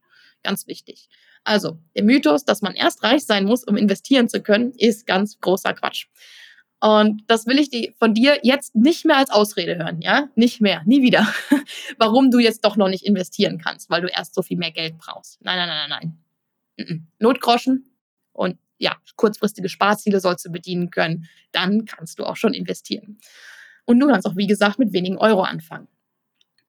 Ganz 0.42 0.66
wichtig. 0.66 1.08
Also, 1.44 1.78
der 1.94 2.04
Mythos, 2.04 2.44
dass 2.44 2.62
man 2.62 2.74
erst 2.74 3.02
reich 3.02 3.24
sein 3.24 3.44
muss, 3.44 3.64
um 3.64 3.76
investieren 3.76 4.28
zu 4.28 4.42
können, 4.42 4.72
ist 4.72 5.06
ganz 5.06 5.40
großer 5.40 5.74
Quatsch. 5.74 6.06
Und 6.80 7.22
das 7.28 7.46
will 7.46 7.58
ich 7.58 7.94
von 7.98 8.12
dir 8.12 8.40
jetzt 8.42 8.74
nicht 8.74 9.06
mehr 9.06 9.16
als 9.16 9.30
Ausrede 9.30 9.76
hören, 9.76 10.02
ja? 10.02 10.28
Nicht 10.34 10.60
mehr, 10.60 10.82
nie 10.84 11.02
wieder. 11.02 11.26
Warum 11.98 12.30
du 12.30 12.38
jetzt 12.38 12.64
doch 12.64 12.76
noch 12.76 12.88
nicht 12.88 13.06
investieren 13.06 13.58
kannst, 13.58 13.88
weil 13.88 14.02
du 14.02 14.08
erst 14.08 14.34
so 14.34 14.42
viel 14.42 14.58
mehr 14.58 14.70
Geld 14.70 14.98
brauchst. 14.98 15.42
Nein, 15.42 15.56
nein, 15.56 15.68
nein, 15.68 15.88
nein, 15.88 16.18
nein. 16.76 17.08
Notgroschen 17.18 17.90
und 18.32 18.58
ja, 18.78 18.96
kurzfristige 19.16 19.68
Sparziele 19.68 20.20
sollst 20.20 20.44
du 20.44 20.50
bedienen 20.50 20.90
können, 20.90 21.28
dann 21.52 21.84
kannst 21.86 22.18
du 22.18 22.24
auch 22.24 22.36
schon 22.36 22.52
investieren. 22.52 23.18
Und 23.86 24.00
du 24.00 24.08
kannst 24.08 24.26
auch, 24.26 24.36
wie 24.36 24.46
gesagt, 24.46 24.78
mit 24.78 24.92
wenigen 24.92 25.16
Euro 25.16 25.42
anfangen. 25.42 25.88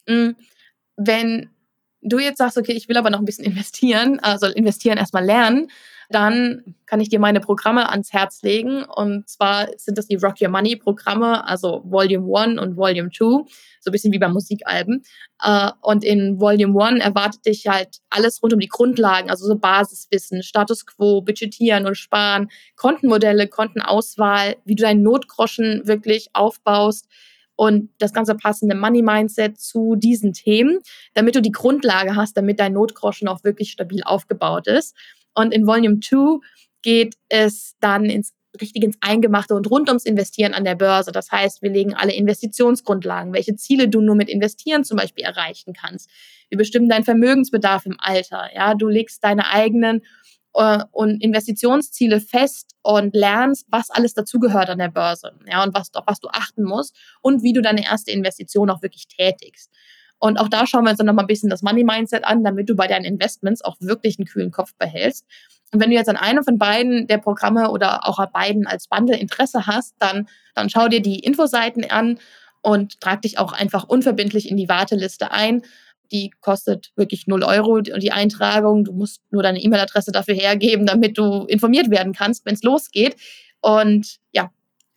Hm, 0.07 0.35
wenn 0.95 1.49
du 2.05 2.19
jetzt 2.19 2.37
sagst, 2.37 2.57
okay, 2.57 2.73
ich 2.73 2.87
will 2.87 2.97
aber 2.97 3.09
noch 3.09 3.19
ein 3.19 3.25
bisschen 3.25 3.45
investieren, 3.45 4.19
also 4.19 4.47
investieren 4.47 4.97
erstmal 4.97 5.25
lernen, 5.25 5.69
dann 6.09 6.75
kann 6.85 7.01
ich 7.01 7.09
dir 7.09 7.19
meine 7.19 7.39
Programme 7.39 7.89
ans 7.89 8.13
Herz 8.13 8.43
legen. 8.43 8.83
Und 8.83 9.27
zwar 9.27 9.67
sind 9.77 9.97
das 9.97 10.07
die 10.07 10.15
Rock 10.15 10.35
Your 10.41 10.49
Money 10.49 10.75
Programme, 10.75 11.45
also 11.47 11.81
Volume 11.83 12.27
1 12.37 12.61
und 12.61 12.77
Volume 12.77 13.09
2, 13.09 13.25
so 13.25 13.45
ein 13.87 13.91
bisschen 13.91 14.13
wie 14.13 14.19
bei 14.19 14.27
Musikalben. 14.27 15.03
Äh, 15.41 15.71
und 15.81 16.03
in 16.03 16.39
Volume 16.39 16.83
1 16.83 17.03
erwartet 17.03 17.45
dich 17.45 17.67
halt 17.67 18.01
alles 18.09 18.41
rund 18.43 18.53
um 18.53 18.59
die 18.59 18.67
Grundlagen, 18.67 19.29
also 19.29 19.47
so 19.47 19.55
Basiswissen, 19.55 20.43
Status 20.43 20.85
Quo, 20.85 21.21
Budgetieren 21.21 21.87
und 21.87 21.95
Sparen, 21.95 22.49
Kontenmodelle, 22.75 23.47
Kontenauswahl, 23.47 24.57
wie 24.65 24.75
du 24.75 24.83
deinen 24.83 25.01
Notgroschen 25.01 25.87
wirklich 25.87 26.29
aufbaust 26.33 27.07
und 27.55 27.89
das 27.99 28.13
ganze 28.13 28.35
passende 28.35 28.75
Money 28.75 29.01
Mindset 29.01 29.59
zu 29.59 29.95
diesen 29.95 30.33
Themen, 30.33 30.79
damit 31.13 31.35
du 31.35 31.41
die 31.41 31.51
Grundlage 31.51 32.15
hast, 32.15 32.35
damit 32.37 32.59
dein 32.59 32.73
Notgroschen 32.73 33.27
auch 33.27 33.43
wirklich 33.43 33.71
stabil 33.71 34.03
aufgebaut 34.03 34.67
ist. 34.67 34.95
Und 35.33 35.53
in 35.53 35.67
Volume 35.67 35.99
2 35.99 36.39
geht 36.81 37.15
es 37.29 37.75
dann 37.79 38.05
ins 38.05 38.33
richtig 38.61 38.83
ins 38.83 38.97
Eingemachte 39.01 39.53
und 39.55 39.69
rund 39.69 39.89
ums 39.89 40.05
Investieren 40.05 40.53
an 40.53 40.63
der 40.63 40.75
Börse. 40.75 41.11
Das 41.11 41.31
heißt, 41.31 41.61
wir 41.61 41.69
legen 41.69 41.93
alle 41.93 42.13
Investitionsgrundlagen, 42.13 43.33
welche 43.33 43.55
Ziele 43.55 43.89
du 43.89 44.01
nur 44.01 44.15
mit 44.15 44.29
Investieren 44.29 44.83
zum 44.83 44.97
Beispiel 44.97 45.25
erreichen 45.25 45.73
kannst. 45.73 46.09
Wir 46.49 46.57
bestimmen 46.57 46.89
deinen 46.89 47.03
Vermögensbedarf 47.03 47.85
im 47.85 47.97
Alter. 47.99 48.49
Ja, 48.53 48.73
du 48.73 48.87
legst 48.87 49.23
deine 49.23 49.49
eigenen 49.49 50.03
äh, 50.55 50.83
und 50.91 51.21
Investitionsziele 51.21 52.19
fest 52.19 52.75
und 52.81 53.15
lernst, 53.15 53.65
was 53.69 53.89
alles 53.89 54.13
dazugehört 54.13 54.69
an 54.69 54.79
der 54.79 54.89
Börse. 54.89 55.33
Ja, 55.49 55.63
und 55.63 55.73
was, 55.73 55.93
auf 55.93 56.05
was 56.07 56.19
du 56.19 56.29
achten 56.29 56.63
musst 56.63 56.95
und 57.21 57.43
wie 57.43 57.53
du 57.53 57.61
deine 57.61 57.85
erste 57.85 58.11
Investition 58.11 58.69
auch 58.69 58.81
wirklich 58.81 59.07
tätigst. 59.07 59.71
Und 60.17 60.37
auch 60.37 60.47
da 60.47 60.65
schauen 60.65 60.83
wir 60.85 60.91
uns 60.91 60.97
dann 60.97 61.07
nochmal 61.07 61.25
ein 61.25 61.27
bisschen 61.27 61.49
das 61.49 61.61
Money 61.61 61.83
Mindset 61.83 62.23
an, 62.23 62.43
damit 62.43 62.69
du 62.69 62.75
bei 62.75 62.87
deinen 62.87 63.05
Investments 63.05 63.63
auch 63.63 63.75
wirklich 63.79 64.17
einen 64.17 64.25
kühlen 64.25 64.51
Kopf 64.51 64.73
behältst. 64.75 65.25
Und 65.73 65.81
wenn 65.81 65.89
du 65.89 65.95
jetzt 65.95 66.09
an 66.09 66.15
einem 66.15 66.43
von 66.43 66.57
beiden 66.57 67.07
der 67.07 67.17
Programme 67.17 67.69
oder 67.69 68.07
auch 68.07 68.17
an 68.17 68.29
beiden 68.31 68.65
als 68.65 68.87
Bundle 68.87 69.17
Interesse 69.17 69.67
hast, 69.67 69.95
dann, 69.99 70.27
dann 70.53 70.69
schau 70.69 70.87
dir 70.87 71.01
die 71.01 71.19
Infoseiten 71.19 71.89
an 71.89 72.17
und 72.61 73.01
trag 73.01 73.21
dich 73.23 73.37
auch 73.37 73.51
einfach 73.51 73.83
unverbindlich 73.83 74.49
in 74.49 74.57
die 74.57 74.69
Warteliste 74.69 75.31
ein. 75.31 75.63
Die 76.11 76.31
kostet 76.41 76.91
wirklich 76.95 77.27
0 77.27 77.43
Euro 77.43 77.81
die 77.81 78.11
Eintragung. 78.11 78.83
Du 78.83 78.93
musst 78.93 79.21
nur 79.31 79.43
deine 79.43 79.59
E-Mail-Adresse 79.59 80.11
dafür 80.11 80.35
hergeben, 80.35 80.85
damit 80.85 81.17
du 81.17 81.45
informiert 81.45 81.89
werden 81.89 82.13
kannst, 82.13 82.45
wenn 82.45 82.55
es 82.55 82.63
losgeht. 82.63 83.15
Und 83.61 84.17
ja, 84.31 84.51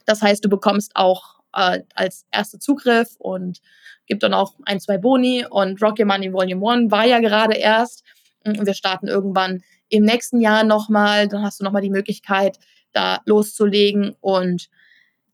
das 0.05 0.23
heißt, 0.23 0.45
du 0.45 0.49
bekommst 0.49 0.93
auch 0.95 1.41
äh, 1.55 1.81
als 1.95 2.27
erster 2.31 2.61
Zugriff 2.61 3.17
und 3.19 3.61
gibt 4.07 4.23
dann 4.23 4.35
auch 4.35 4.55
ein, 4.65 4.81
zwei 4.81 4.99
Boni 4.99 5.45
und 5.49 5.83
Rock 5.83 5.99
Your 5.99 6.07
Money 6.07 6.33
Volume 6.33 6.71
1 6.71 6.91
war 6.91 7.05
ja 7.05 7.21
gerade 7.21 7.57
erst. 7.57 8.05
Und 8.45 8.65
wir 8.65 8.75
starten 8.75 9.09
irgendwann 9.09 9.62
im 9.88 10.05
nächsten 10.05 10.41
Jahr 10.41 10.65
nochmal. 10.65 11.29
Dann 11.29 11.43
hast 11.43 11.61
du 11.61 11.65
nochmal 11.65 11.83
die 11.83 11.91
Möglichkeit, 11.91 12.59
da 12.93 13.21
loszulegen. 13.27 14.15
Und 14.21 14.69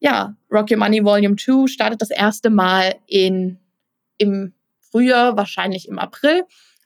ja, 0.01 0.35
Rock 0.51 0.71
Your 0.71 0.79
Money 0.79 1.05
Volume 1.05 1.37
2 1.37 1.69
startet 1.69 2.03
das 2.03 2.11
erste 2.11 2.51
Mal 2.51 2.97
in, 3.07 3.59
im 4.19 4.54
Frühjahr, 4.95 5.37
wahrscheinlich 5.37 5.89
im 5.89 5.99
April. 5.99 6.45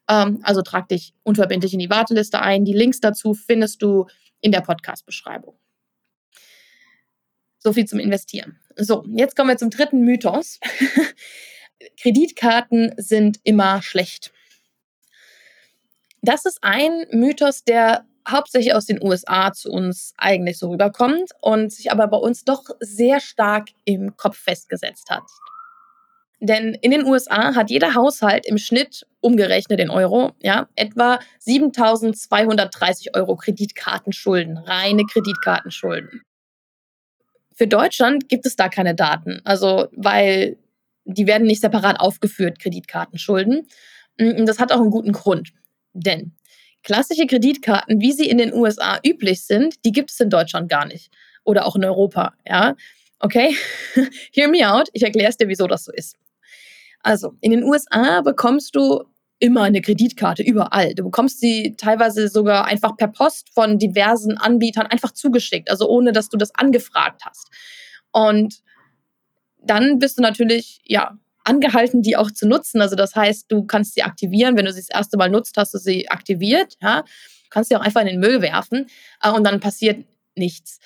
Ähm, 0.09 0.41
also 0.43 0.63
trag 0.63 0.89
dich 0.89 1.13
unverbindlich 1.25 1.75
in 1.75 1.79
die 1.79 1.91
Warteliste 1.91 2.41
ein. 2.41 2.65
Die 2.65 2.73
Links 2.73 3.01
dazu 3.01 3.35
findest 3.35 3.83
du 3.83 4.07
in 4.41 4.51
der 4.51 4.63
Podcast-Beschreibung. 4.63 5.59
So 7.59 7.75
viel 7.75 7.85
zum 7.85 7.99
Investieren. 7.99 8.59
So, 8.77 9.05
jetzt 9.11 9.37
kommen 9.37 9.51
wir 9.51 9.59
zum 9.59 9.69
dritten 9.69 10.01
Mythos. 10.01 10.59
Kreditkarten 12.01 12.95
sind 12.97 13.41
immer 13.45 13.83
schlecht. 13.83 14.33
Das 16.23 16.47
ist 16.47 16.61
ein 16.63 17.05
Mythos, 17.11 17.65
der 17.65 18.07
hauptsächlich 18.27 18.75
aus 18.75 18.87
den 18.87 19.03
USA 19.03 19.53
zu 19.53 19.71
uns 19.71 20.15
eigentlich 20.17 20.59
so 20.59 20.71
rüberkommt 20.71 21.33
und 21.43 21.73
sich 21.73 21.93
aber 21.93 22.07
bei 22.07 22.17
uns 22.17 22.45
doch 22.45 22.65
sehr 22.81 23.21
stark 23.21 23.69
im 23.85 24.17
Kopf 24.17 24.39
festgesetzt 24.39 25.11
hat. 25.11 25.25
Denn 26.41 26.75
in 26.75 26.93
den 26.93 27.05
USA 27.05 27.55
hat 27.55 27.71
jeder 27.71 27.95
Haushalt 27.95 28.47
im 28.47 28.59
Schnitt 28.59 29.07
umgerechnet 29.21 29.81
in 29.81 29.91
Euro, 29.91 30.33
ja, 30.41 30.69
etwa 30.77 31.19
7230 31.41 33.17
Euro 33.17 33.35
Kreditkartenschulden, 33.35 34.57
reine 34.57 35.05
Kreditkartenschulden. 35.05 36.23
Für 37.57 37.67
Deutschland 37.67 38.29
gibt 38.29 38.47
es 38.47 38.55
da 38.55 38.69
keine 38.69 38.95
Daten, 38.95 39.41
also 39.45 39.89
weil 39.93 40.57
die 41.05 41.27
werden 41.27 41.47
nicht 41.47 41.61
separat 41.61 41.99
aufgeführt, 41.99 42.61
Kreditkartenschulden. 42.61 43.67
Mm, 44.19 44.31
und 44.39 44.47
das 44.47 44.61
hat 44.61 44.71
auch 44.71 44.81
einen 44.81 44.91
guten 44.91 45.13
Grund. 45.13 45.53
Denn 45.93 46.37
klassische 46.85 47.27
Kreditkarten, 47.27 48.01
wie 48.01 48.13
sie 48.13 48.29
in 48.29 48.39
den 48.39 48.53
USA 48.53 49.01
üblich 49.05 49.43
sind, 49.43 49.85
die 49.85 49.93
gibt 49.93 50.11
es 50.11 50.21
in 50.21 50.31
Deutschland 50.31 50.69
gar 50.69 50.87
nicht. 50.87 51.11
Oder 51.45 51.67
auch 51.67 51.75
in 51.75 51.85
Europa. 51.85 52.35
Ja, 52.47 52.77
okay? 53.19 53.57
Hear 54.33 54.49
me 54.49 54.71
out. 54.71 54.89
Ich 54.93 55.03
erkläre 55.03 55.31
es 55.31 55.37
dir, 55.37 55.49
wieso 55.49 55.67
das 55.67 55.85
so 55.85 55.93
ist. 55.93 56.17
Also, 57.09 57.33
in 57.41 57.53
den 57.53 57.65
USA 57.65 58.21
bekommst 58.21 58.77
du 58.77 59.03
immer 59.39 59.63
eine 59.63 59.81
Kreditkarte, 59.81 60.43
überall. 60.43 60.95
Du 60.95 61.05
bekommst 61.05 61.41
sie 61.41 61.75
teilweise 61.79 62.29
sogar 62.29 62.67
einfach 62.67 62.99
per 62.99 63.09
Post 63.09 63.49
von 63.55 63.79
diversen 63.79 64.37
Anbietern 64.37 64.85
einfach 64.85 65.13
zugeschickt, 65.13 65.71
also 65.71 65.89
ohne 65.89 66.13
dass 66.13 66.29
du 66.29 66.37
das 66.37 66.55
angefragt 66.55 67.23
hast. 67.25 67.49
Und 68.13 68.63
dann 69.63 69.99
bist 69.99 70.19
du 70.19 70.23
natürlich, 70.23 70.81
ja, 70.85 71.17
angehalten, 71.45 72.03
die 72.03 72.15
auch 72.15 72.31
zu 72.31 72.47
nutzen. 72.47 72.83
Also 72.83 72.95
das 72.95 73.17
heißt, 73.17 73.51
du 73.51 73.65
kannst 73.65 73.95
sie 73.95 74.03
aktivieren. 74.03 74.59
Wenn 74.59 74.67
du 74.67 74.73
sie 74.75 74.81
das 74.81 74.91
erste 74.91 75.17
Mal 75.17 75.31
nutzt, 75.31 75.57
hast 75.57 75.73
du 75.73 75.79
sie 75.79 76.11
aktiviert. 76.11 76.77
Ja? 76.83 77.01
Du 77.01 77.49
kannst 77.49 77.71
sie 77.71 77.77
auch 77.77 77.81
einfach 77.81 78.03
in 78.03 78.09
den 78.09 78.21
Müll 78.21 78.43
werfen 78.43 78.87
äh, 79.23 79.31
und 79.31 79.45
dann 79.45 79.61
passiert 79.61 80.05
nichts, 80.37 80.79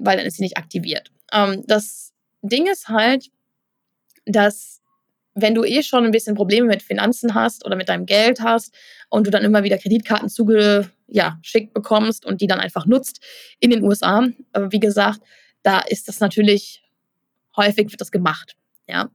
weil 0.00 0.18
dann 0.18 0.26
ist 0.26 0.36
sie 0.36 0.42
nicht 0.42 0.58
aktiviert. 0.58 1.10
Ähm, 1.32 1.64
das 1.66 2.12
Ding 2.42 2.66
ist 2.66 2.90
halt, 2.90 3.30
dass 4.26 4.81
wenn 5.34 5.54
du 5.54 5.64
eh 5.64 5.82
schon 5.82 6.04
ein 6.04 6.10
bisschen 6.10 6.34
Probleme 6.34 6.66
mit 6.66 6.82
Finanzen 6.82 7.34
hast 7.34 7.64
oder 7.64 7.76
mit 7.76 7.88
deinem 7.88 8.06
Geld 8.06 8.40
hast 8.40 8.74
und 9.08 9.26
du 9.26 9.30
dann 9.30 9.44
immer 9.44 9.62
wieder 9.62 9.78
Kreditkarten 9.78 10.28
zugeschickt 10.28 10.90
ja, 11.08 11.38
bekommst 11.72 12.26
und 12.26 12.40
die 12.40 12.46
dann 12.46 12.60
einfach 12.60 12.86
nutzt 12.86 13.22
in 13.58 13.70
den 13.70 13.82
USA, 13.82 14.28
wie 14.54 14.80
gesagt, 14.80 15.20
da 15.62 15.80
ist 15.80 16.08
das 16.08 16.20
natürlich 16.20 16.82
häufig 17.56 17.90
wird 17.90 18.00
das 18.00 18.10
gemacht. 18.10 18.56
Ja. 18.86 19.10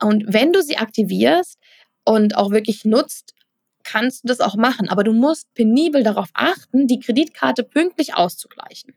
Und 0.00 0.24
wenn 0.28 0.52
du 0.52 0.62
sie 0.62 0.76
aktivierst 0.76 1.58
und 2.04 2.36
auch 2.36 2.50
wirklich 2.50 2.84
nutzt, 2.84 3.34
kannst 3.82 4.24
du 4.24 4.28
das 4.28 4.40
auch 4.40 4.56
machen. 4.56 4.88
Aber 4.88 5.04
du 5.04 5.12
musst 5.12 5.52
penibel 5.54 6.02
darauf 6.02 6.28
achten, 6.34 6.86
die 6.86 7.00
Kreditkarte 7.00 7.64
pünktlich 7.64 8.14
auszugleichen. 8.14 8.94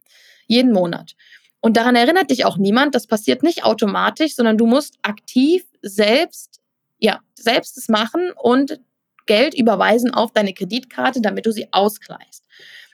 Jeden 0.48 0.72
Monat. 0.72 1.15
Und 1.63 1.77
daran 1.77 1.96
erinnert 1.96 2.29
dich 2.29 2.43
auch 2.43 2.58
niemand. 2.58 2.93
Das 2.93 3.08
passiert 3.08 3.41
nicht 3.41 3.63
automatisch, 3.63 4.36
sondern 4.36 4.58
du 4.58 4.65
musst 4.65 4.98
aktiv 5.01 5.63
selbst, 5.82 6.60
ja, 7.00 7.22
selbst 7.36 7.77
es 7.77 7.88
machen 7.88 8.32
und 8.36 8.82
Geld 9.27 9.53
überweisen 9.53 10.13
auf 10.13 10.34
deine 10.34 10.53
Kreditkarte, 10.53 11.22
damit 11.22 11.46
du 11.46 11.51
sie 11.51 11.70
ausgleichst. 11.72 12.43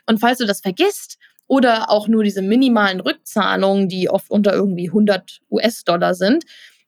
Und 0.05 0.19
falls 0.19 0.37
du 0.37 0.45
das 0.45 0.61
vergisst 0.61 1.17
oder 1.47 1.89
auch 1.89 2.07
nur 2.07 2.23
diese 2.23 2.43
minimalen 2.43 2.99
Rückzahlungen, 2.99 3.89
die 3.89 4.07
oft 4.07 4.29
unter 4.29 4.53
irgendwie 4.53 4.89
100 4.89 5.41
US-Dollar 5.49 6.13
sind, 6.13 6.43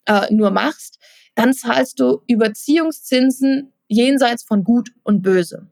äh, 0.05 0.31
nur 0.31 0.51
machst, 0.51 1.00
dann 1.33 1.51
zahlst 1.51 2.00
du 2.00 2.21
Überziehungszinsen 2.27 3.73
jenseits 3.88 4.43
von 4.43 4.63
Gut 4.63 4.91
und 5.01 5.23
Böse. 5.23 5.65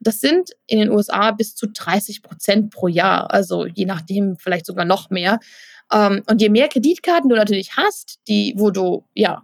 Das 0.00 0.20
sind 0.20 0.50
in 0.66 0.78
den 0.78 0.90
USA 0.90 1.32
bis 1.32 1.54
zu 1.54 1.66
30 1.66 2.22
Prozent 2.22 2.70
pro 2.70 2.88
Jahr, 2.88 3.32
also 3.32 3.66
je 3.66 3.84
nachdem 3.84 4.36
vielleicht 4.36 4.66
sogar 4.66 4.84
noch 4.84 5.10
mehr. 5.10 5.40
Ähm, 5.92 6.22
und 6.28 6.40
je 6.40 6.48
mehr 6.48 6.68
Kreditkarten 6.68 7.28
du 7.28 7.36
natürlich 7.36 7.76
hast, 7.76 8.20
die, 8.28 8.54
wo 8.56 8.70
du 8.70 9.04
ja 9.14 9.42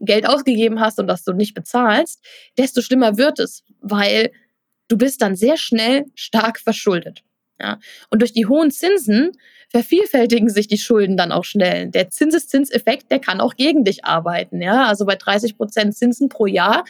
Geld 0.00 0.28
ausgegeben 0.28 0.80
hast 0.80 0.98
und 0.98 1.06
das 1.06 1.24
du 1.24 1.32
nicht 1.32 1.54
bezahlst, 1.54 2.20
desto 2.58 2.80
schlimmer 2.82 3.16
wird 3.16 3.38
es, 3.38 3.62
weil 3.80 4.32
du 4.88 4.96
bist 4.98 5.22
dann 5.22 5.36
sehr 5.36 5.56
schnell 5.56 6.06
stark 6.14 6.58
verschuldet. 6.58 7.22
Ja? 7.60 7.78
Und 8.10 8.20
durch 8.20 8.32
die 8.32 8.46
hohen 8.46 8.70
Zinsen 8.70 9.32
vervielfältigen 9.70 10.48
sich 10.48 10.66
die 10.66 10.78
Schulden 10.78 11.16
dann 11.16 11.32
auch 11.32 11.44
schnell. 11.44 11.88
Der 11.90 12.10
Zinseszinseffekt, 12.10 13.10
der 13.10 13.20
kann 13.20 13.40
auch 13.40 13.54
gegen 13.54 13.84
dich 13.84 14.04
arbeiten. 14.04 14.60
Ja? 14.60 14.86
Also 14.86 15.04
bei 15.04 15.16
30 15.16 15.56
Prozent 15.56 15.96
Zinsen 15.96 16.28
pro 16.28 16.46
Jahr 16.46 16.84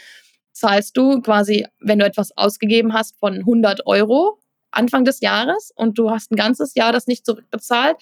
zahlst 0.55 0.95
du 0.97 1.21
quasi, 1.21 1.67
wenn 1.79 1.99
du 1.99 2.05
etwas 2.05 2.35
ausgegeben 2.37 2.93
hast 2.93 3.17
von 3.17 3.35
100 3.35 3.85
Euro 3.85 4.39
Anfang 4.71 5.05
des 5.05 5.19
Jahres 5.19 5.71
und 5.75 5.97
du 5.97 6.11
hast 6.11 6.31
ein 6.31 6.35
ganzes 6.35 6.75
Jahr 6.75 6.91
das 6.91 7.07
nicht 7.07 7.25
zurückbezahlt, 7.25 7.97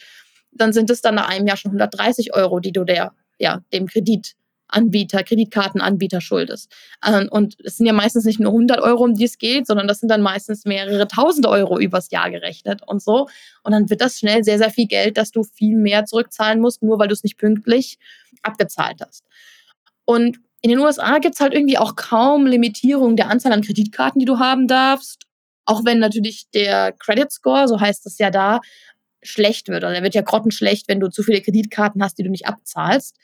dann 0.51 0.71
sind 0.71 0.89
es 0.89 1.01
dann 1.01 1.15
nach 1.15 1.29
einem 1.29 1.47
Jahr 1.47 1.57
schon 1.57 1.71
130 1.71 2.33
Euro, 2.33 2.59
die 2.59 2.71
du 2.71 2.83
der, 2.83 3.13
ja, 3.39 3.61
dem 3.73 3.87
Kredit 3.87 4.35
Anbieter, 4.67 5.23
Kreditkartenanbieter 5.23 6.19
schuldest. 6.19 6.71
Ähm, 7.05 7.27
und 7.29 7.57
es 7.63 7.77
sind 7.77 7.85
ja 7.85 7.93
meistens 7.93 8.25
nicht 8.25 8.39
nur 8.39 8.51
100 8.51 8.79
Euro, 8.81 9.03
um 9.03 9.13
die 9.13 9.25
es 9.25 9.37
geht, 9.37 9.67
sondern 9.67 9.87
das 9.87 9.99
sind 9.99 10.09
dann 10.09 10.21
meistens 10.21 10.65
mehrere 10.65 11.07
tausend 11.07 11.45
Euro 11.45 11.79
übers 11.79 12.09
Jahr 12.09 12.31
gerechnet 12.31 12.81
und 12.87 13.01
so. 13.01 13.27
Und 13.63 13.71
dann 13.71 13.89
wird 13.89 14.01
das 14.01 14.17
schnell 14.17 14.43
sehr, 14.43 14.57
sehr 14.57 14.71
viel 14.71 14.87
Geld, 14.87 15.17
dass 15.17 15.31
du 15.31 15.43
viel 15.43 15.77
mehr 15.77 16.05
zurückzahlen 16.05 16.59
musst, 16.59 16.81
nur 16.81 16.97
weil 16.97 17.07
du 17.07 17.13
es 17.13 17.23
nicht 17.23 17.37
pünktlich 17.37 17.99
abgezahlt 18.41 18.99
hast. 19.05 19.23
Und 20.05 20.39
in 20.63 20.69
den 20.69 20.79
USA 20.79 21.19
gibt 21.19 21.35
es 21.35 21.41
halt 21.41 21.53
irgendwie 21.53 21.77
auch 21.77 21.97
kaum 21.97 22.45
Limitierung 22.45 23.17
der 23.17 23.29
Anzahl 23.29 23.51
an 23.51 23.61
Kreditkarten, 23.61 24.19
die 24.19 24.25
du 24.25 24.39
haben 24.39 24.67
darfst. 24.67 25.27
Auch 25.65 25.83
wenn 25.83 25.99
natürlich 25.99 26.45
der 26.53 26.93
Credit 26.93 27.29
Score, 27.29 27.67
so 27.67 27.81
heißt 27.81 28.05
es 28.05 28.17
ja 28.17 28.31
da, 28.31 28.61
schlecht 29.21 29.67
wird. 29.67 29.83
Also 29.83 29.93
er 29.93 30.03
wird 30.03 30.15
ja 30.15 30.21
grottenschlecht, 30.21 30.87
wenn 30.87 31.01
du 31.01 31.09
zu 31.09 31.21
viele 31.21 31.41
Kreditkarten 31.41 32.01
hast, 32.01 32.17
die 32.17 32.23
du 32.23 32.29
nicht 32.29 32.47
abzahlst. 32.47 33.17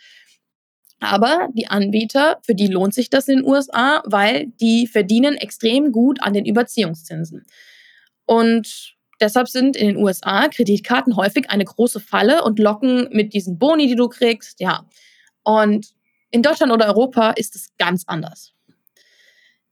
Aber 0.99 1.47
die 1.53 1.67
Anbieter, 1.67 2.39
für 2.43 2.55
die 2.55 2.67
lohnt 2.67 2.93
sich 2.93 3.09
das 3.09 3.29
in 3.29 3.37
den 3.37 3.45
USA, 3.45 4.03
weil 4.05 4.47
die 4.59 4.85
verdienen 4.85 5.35
extrem 5.35 5.93
gut 5.93 6.21
an 6.21 6.33
den 6.33 6.45
Überziehungszinsen. 6.45 7.45
Und 8.25 8.95
deshalb 9.21 9.47
sind 9.47 9.77
in 9.77 9.87
den 9.87 9.97
USA 9.97 10.49
Kreditkarten 10.49 11.15
häufig 11.15 11.49
eine 11.49 11.63
große 11.63 12.01
Falle 12.01 12.43
und 12.43 12.59
locken 12.59 13.07
mit 13.11 13.33
diesen 13.33 13.57
Boni, 13.57 13.87
die 13.87 13.95
du 13.95 14.09
kriegst, 14.09 14.59
ja. 14.59 14.85
Und 15.43 15.93
in 16.31 16.43
Deutschland 16.43 16.71
oder 16.71 16.87
Europa 16.87 17.31
ist 17.31 17.55
es 17.55 17.69
ganz 17.77 18.03
anders. 18.07 18.53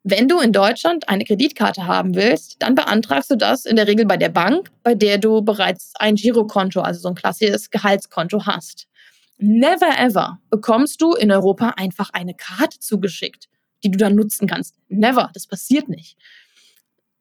Wenn 0.04 0.30
du 0.30 0.40
in 0.40 0.54
Deutschland 0.54 1.10
eine 1.10 1.26
Kreditkarte 1.26 1.86
haben 1.86 2.16
willst, 2.16 2.56
dann 2.60 2.76
beantragst 2.76 3.30
du 3.30 3.36
das 3.36 3.66
in 3.66 3.76
der 3.76 3.88
Regel 3.88 4.06
bei 4.06 4.16
der 4.16 4.30
Bank, 4.30 4.72
bei 4.82 4.96
der 4.96 5.18
du 5.18 5.42
bereits 5.42 5.92
ein 6.00 6.16
Girokonto, 6.16 6.80
also 6.80 7.02
so 7.02 7.10
ein 7.10 7.16
klassisches 7.16 7.70
Gehaltskonto 7.70 8.46
hast. 8.46 8.88
Never 9.38 10.00
ever 10.00 10.40
bekommst 10.50 11.02
du 11.02 11.14
in 11.14 11.32
Europa 11.32 11.74
einfach 11.78 12.10
eine 12.12 12.34
Karte 12.34 12.80
zugeschickt, 12.80 13.50
die 13.84 13.92
du 13.92 13.98
dann 13.98 14.16
nutzen 14.16 14.48
kannst. 14.48 14.76
Never, 14.88 15.30
das 15.34 15.46
passiert 15.46 15.90
nicht. 15.90 16.18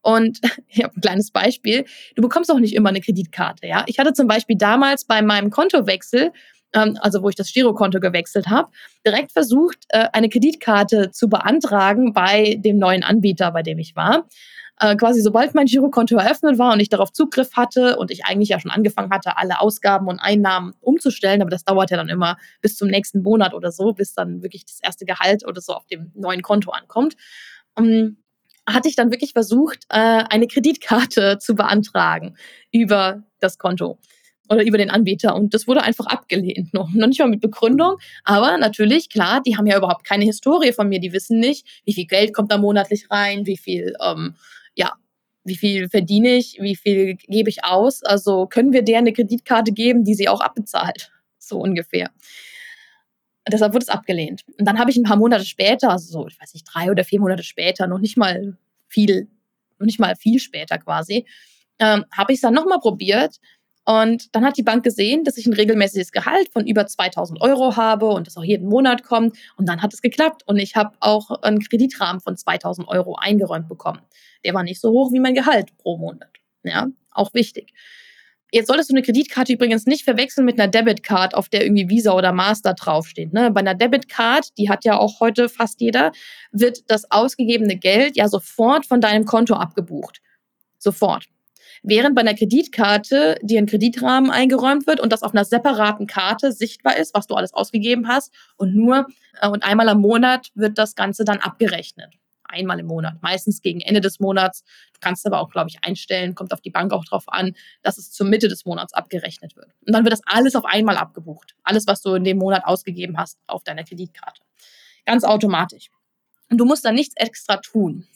Und 0.01 0.41
ich 0.69 0.85
habe 0.85 0.95
ein 0.95 1.01
kleines 1.01 1.33
Beispiel. 1.33 1.85
Du 2.15 2.23
bekommst 2.23 2.51
auch 2.53 2.61
nicht 2.61 2.75
immer 2.75 2.91
eine 2.91 3.01
Kreditkarte. 3.01 3.67
Ja, 3.67 3.85
ich 3.89 3.99
hatte 3.99 4.13
zum 4.13 4.29
Beispiel 4.29 4.57
damals 4.57 5.05
bei 5.05 5.23
meinem 5.23 5.51
Kontowechsel, 5.51 6.33
ähm, 6.73 6.99
also 7.01 7.23
wo 7.23 7.29
ich 7.29 7.37
das 7.37 7.53
Girokonto 7.53 8.01
gewechselt 8.01 8.49
habe, 8.49 8.71
direkt 9.07 9.33
versucht, 9.33 9.79
äh, 9.89 10.09
eine 10.13 10.29
Kreditkarte 10.29 11.11
zu 11.11 11.29
beantragen 11.29 12.13
bei 12.13 12.57
dem 12.59 12.79
neuen 12.79 13.03
Anbieter, 13.03 13.53
bei 13.53 13.63
dem 13.63 13.79
ich 13.79 13.97
war 13.97 14.27
äh, 14.81 14.97
quasi 14.97 15.21
sobald 15.23 15.55
mein 15.55 15.67
Girokonto 15.67 16.17
eröffnet 16.17 16.59
war 16.59 16.73
und 16.73 16.81
ich 16.81 16.89
darauf 16.89 17.13
Zugriff 17.13 17.53
hatte 17.55 17.97
und 17.97 18.11
ich 18.11 18.25
eigentlich 18.25 18.51
ja 18.51 18.61
schon 18.61 18.71
angefangen 18.71 19.11
hatte, 19.11 19.37
alle 19.37 19.61
Ausgaben 19.61 20.07
und 20.09 20.19
Einnahmen 20.19 20.75
umzustellen, 20.81 21.41
aber 21.41 21.51
das 21.51 21.65
dauert 21.65 21.91
ja 21.91 21.97
dann 21.97 22.09
immer 22.09 22.37
bis 22.61 22.77
zum 22.77 22.89
nächsten 22.89 23.23
Monat 23.23 23.55
oder 23.55 23.73
so, 23.73 23.93
bis 23.93 24.15
dann 24.15 24.43
wirklich 24.43 24.67
das 24.67 24.81
erste 24.83 25.07
Gehalt 25.07 25.47
oder 25.47 25.61
so 25.61 25.73
auf 25.73 25.87
dem 25.87 26.13
neuen 26.15 26.43
Konto 26.43 26.71
ankommt. 26.71 27.17
Um, 27.75 27.87
ähm, 27.87 28.17
hatte 28.69 28.89
ich 28.89 28.97
dann 28.97 29.13
wirklich 29.13 29.33
versucht, 29.33 29.85
äh, 29.91 30.25
eine 30.29 30.49
Kreditkarte 30.49 31.39
zu 31.39 31.55
beantragen 31.55 32.37
über 32.73 33.23
das 33.39 33.59
Konto 33.59 34.01
oder 34.49 34.65
über 34.65 34.79
den 34.79 34.91
Anbieter. 34.91 35.35
Und 35.35 35.55
das 35.55 35.67
wurde 35.67 35.83
einfach 35.83 36.07
abgelehnt. 36.07 36.73
Noch, 36.75 36.91
noch 36.93 37.07
nicht 37.07 37.21
mal 37.21 37.29
mit 37.29 37.41
Begründung. 37.41 37.97
Aber 38.25 38.57
natürlich, 38.59 39.11
klar, 39.11 39.43
die 39.45 39.57
haben 39.57 39.67
ja 39.67 39.77
überhaupt 39.77 40.05
keine 40.05 40.25
Historie 40.25 40.73
von 40.73 40.89
mir. 40.89 41.01
Die 41.01 41.13
wissen 41.13 41.41
nicht, 41.41 41.67
wie 41.85 41.95
viel 41.95 42.07
Geld 42.07 42.33
kommt 42.35 42.53
da 42.53 42.59
monatlich 42.59 43.11
rein, 43.11 43.47
wie 43.47 43.57
viel 43.57 43.95
ähm, 44.03 44.35
ja, 44.77 44.93
wie 45.47 45.57
viel 45.57 45.89
verdiene 45.89 46.37
ich, 46.37 46.59
wie 46.61 46.77
viel 46.77 47.17
gebe 47.17 47.49
ich 47.49 47.65
aus? 47.65 48.03
Also 48.03 48.47
können 48.47 48.73
wir 48.73 48.83
der 48.83 48.99
eine 48.99 49.13
Kreditkarte 49.13 49.73
geben, 49.73 50.05
die 50.05 50.15
sie 50.15 50.29
auch 50.29 50.41
abbezahlt? 50.41 51.13
So 51.39 51.59
ungefähr. 51.59 52.11
deshalb 53.49 53.73
wurde 53.73 53.85
es 53.85 53.89
abgelehnt. 53.89 54.45
Und 54.59 54.67
dann 54.67 54.79
habe 54.79 54.91
ich 54.91 54.97
ein 54.97 55.05
paar 55.05 55.17
Monate 55.17 55.45
später, 55.45 55.91
also 55.91 56.11
so, 56.11 56.27
ich 56.27 56.41
weiß 56.41 56.53
nicht, 56.55 56.65
drei 56.65 56.91
oder 56.91 57.05
vier 57.05 57.21
Monate 57.21 57.45
später, 57.45 57.87
noch 57.87 58.01
nicht 58.01 58.17
mal 58.17 58.57
viel, 58.89 59.29
noch 59.79 59.87
nicht 59.87 60.01
mal 60.01 60.17
viel 60.17 60.41
später 60.41 60.79
quasi, 60.79 61.27
ähm, 61.79 62.05
habe 62.11 62.33
ich 62.33 62.39
es 62.39 62.43
dann 62.43 62.55
nochmal 62.55 62.81
probiert 62.81 63.37
und 63.87 64.35
dann 64.35 64.45
hat 64.45 64.57
die 64.57 64.65
Bank 64.65 64.83
gesehen, 64.83 65.23
dass 65.23 65.37
ich 65.37 65.47
ein 65.47 65.53
regelmäßiges 65.53 66.11
Gehalt 66.11 66.53
von 66.53 66.67
über 66.67 66.89
2000 66.89 67.41
Euro 67.41 67.77
habe 67.77 68.07
und 68.07 68.27
das 68.27 68.37
auch 68.37 68.43
jeden 68.43 68.69
Monat 68.69 69.05
kommt. 69.05 69.39
Und 69.57 69.69
dann 69.69 69.81
hat 69.81 69.95
es 69.95 70.03
geklappt. 70.03 70.43
Und 70.45 70.59
ich 70.59 70.75
habe 70.75 70.97
auch 70.99 71.31
einen 71.43 71.61
Kreditrahmen 71.61 72.21
von 72.21 72.37
2000 72.37 72.89
Euro 72.89 73.15
eingeräumt 73.15 73.69
bekommen. 73.69 74.01
Der 74.45 74.55
war 74.55 74.65
nicht 74.65 74.81
so 74.81 74.91
hoch 74.91 75.13
wie 75.13 75.21
mein 75.21 75.35
Gehalt 75.35 75.77
pro 75.79 75.97
Monat. 75.99 76.29
Ja, 76.65 76.89
auch 77.13 77.33
wichtig. 77.33 77.73
Jetzt 78.51 78.67
solltest 78.67 78.91
du 78.91 78.95
eine 78.95 79.03
Kreditkarte 79.03 79.53
übrigens 79.53 79.87
nicht 79.87 80.03
verwechseln 80.03 80.45
mit 80.45 80.59
einer 80.59 80.69
Debitcard, 80.69 81.37
auf 81.37 81.49
der 81.49 81.65
irgendwie 81.65 81.89
Visa 81.89 82.13
oder 82.13 82.33
Master 82.33 82.75
draufsteht. 82.75 83.33
Ne? 83.33 83.53
Bei 83.53 83.61
einer 83.61 83.75
Debitcard, 83.75 84.49
die 84.59 84.69
hat 84.69 84.85
ja 84.85 84.99
auch 84.99 85.21
heute 85.21 85.49
fast 85.49 85.81
jeder, 85.81 86.11
wird 86.51 86.91
das 86.91 87.09
ausgegebene 87.13 87.77
Geld 87.77 88.17
ja 88.17 88.29
sofort 88.29 88.85
von 88.85 89.01
deinem 89.01 89.27
Konto 89.27 89.55
abgebucht. 89.55 90.21
Sofort. 90.79 91.27
Während 91.83 92.15
bei 92.15 92.23
einer 92.23 92.35
Kreditkarte 92.35 93.39
dir 93.43 93.59
ein 93.59 93.67
Kreditrahmen 93.67 94.31
eingeräumt 94.31 94.87
wird 94.87 95.01
und 95.01 95.13
das 95.13 95.23
auf 95.23 95.33
einer 95.33 95.45
separaten 95.45 96.07
Karte 96.07 96.53
sichtbar 96.53 96.97
ist, 96.97 97.15
was 97.15 97.27
du 97.27 97.35
alles 97.35 97.55
ausgegeben 97.55 98.09
hast 98.09 98.33
und 98.57 98.75
nur 98.75 99.07
äh, 99.41 99.49
und 99.49 99.65
einmal 99.65 99.89
am 99.89 100.01
Monat 100.01 100.49
wird 100.55 100.79
das 100.79 100.95
Ganze 100.95 101.25
dann 101.25 101.39
abgerechnet. 101.39 102.15
Einmal 102.49 102.79
im 102.79 102.87
Monat, 102.87 103.15
meistens 103.23 103.61
gegen 103.61 103.81
Ende 103.81 104.01
des 104.01 104.21
Monats. 104.21 104.63
Du 104.93 105.01
kannst 105.01 105.27
aber 105.27 105.41
auch, 105.41 105.51
glaube 105.51 105.69
ich, 105.69 105.79
einstellen, 105.83 106.37
kommt 106.37 106.53
auf 106.53 106.61
die 106.61 106.71
Bank 106.71 106.93
auch 106.93 107.05
drauf 107.05 107.25
an, 107.27 107.55
dass 107.83 107.99
es 107.99 108.13
zur 108.13 108.27
Mitte 108.27 108.47
des 108.47 108.65
Monats 108.65 108.95
abgerechnet 108.95 109.57
wird. 109.57 109.69
Und 109.85 109.93
dann 109.93 110.05
wird 110.05 110.13
das 110.13 110.23
alles 110.27 110.55
auf 110.55 110.65
einmal 110.65 110.97
abgebucht. 110.97 111.57
Alles, 111.65 111.89
was 111.89 112.03
du 112.03 112.15
in 112.15 112.23
dem 112.23 112.39
Monat 112.39 112.65
ausgegeben 112.65 113.19
hast, 113.19 113.39
auf 113.49 113.65
deiner 113.65 113.83
Kreditkarte. 113.83 114.43
Ganz 115.07 115.25
automatisch. 115.25 115.91
Und 116.49 116.59
du 116.59 116.65
musst 116.65 116.85
dann 116.85 116.95
nichts 116.95 117.17
extra 117.17 117.57
tun. 117.57 118.07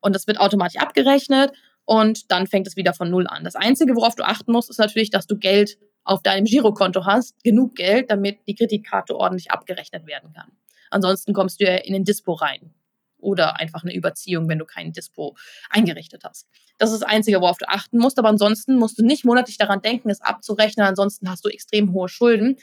Und 0.00 0.14
das 0.14 0.26
wird 0.26 0.40
automatisch 0.40 0.80
abgerechnet 0.80 1.52
und 1.86 2.30
dann 2.30 2.46
fängt 2.46 2.66
es 2.66 2.76
wieder 2.76 2.92
von 2.92 3.08
Null 3.08 3.26
an. 3.26 3.44
Das 3.44 3.56
Einzige, 3.56 3.96
worauf 3.96 4.14
du 4.14 4.24
achten 4.24 4.52
musst, 4.52 4.68
ist 4.68 4.78
natürlich, 4.78 5.10
dass 5.10 5.26
du 5.26 5.38
Geld 5.38 5.78
auf 6.04 6.22
deinem 6.22 6.44
Girokonto 6.44 7.06
hast, 7.06 7.42
genug 7.42 7.74
Geld, 7.76 8.10
damit 8.10 8.46
die 8.46 8.54
Kreditkarte 8.54 9.16
ordentlich 9.16 9.50
abgerechnet 9.50 10.06
werden 10.06 10.32
kann. 10.32 10.52
Ansonsten 10.90 11.32
kommst 11.32 11.60
du 11.60 11.64
ja 11.64 11.76
in 11.76 11.94
den 11.94 12.04
Dispo 12.04 12.34
rein 12.34 12.74
oder 13.18 13.58
einfach 13.58 13.82
eine 13.82 13.94
Überziehung, 13.94 14.48
wenn 14.48 14.58
du 14.58 14.64
keinen 14.64 14.92
Dispo 14.92 15.36
eingerichtet 15.70 16.22
hast. 16.24 16.48
Das 16.78 16.92
ist 16.92 17.02
das 17.02 17.08
Einzige, 17.08 17.40
worauf 17.40 17.58
du 17.58 17.68
achten 17.68 17.98
musst. 17.98 18.18
Aber 18.18 18.28
ansonsten 18.28 18.76
musst 18.76 18.98
du 18.98 19.04
nicht 19.04 19.24
monatlich 19.24 19.58
daran 19.58 19.80
denken, 19.80 20.10
es 20.10 20.20
abzurechnen. 20.20 20.86
Ansonsten 20.86 21.30
hast 21.30 21.44
du 21.44 21.48
extrem 21.48 21.92
hohe 21.92 22.08
Schulden, 22.08 22.56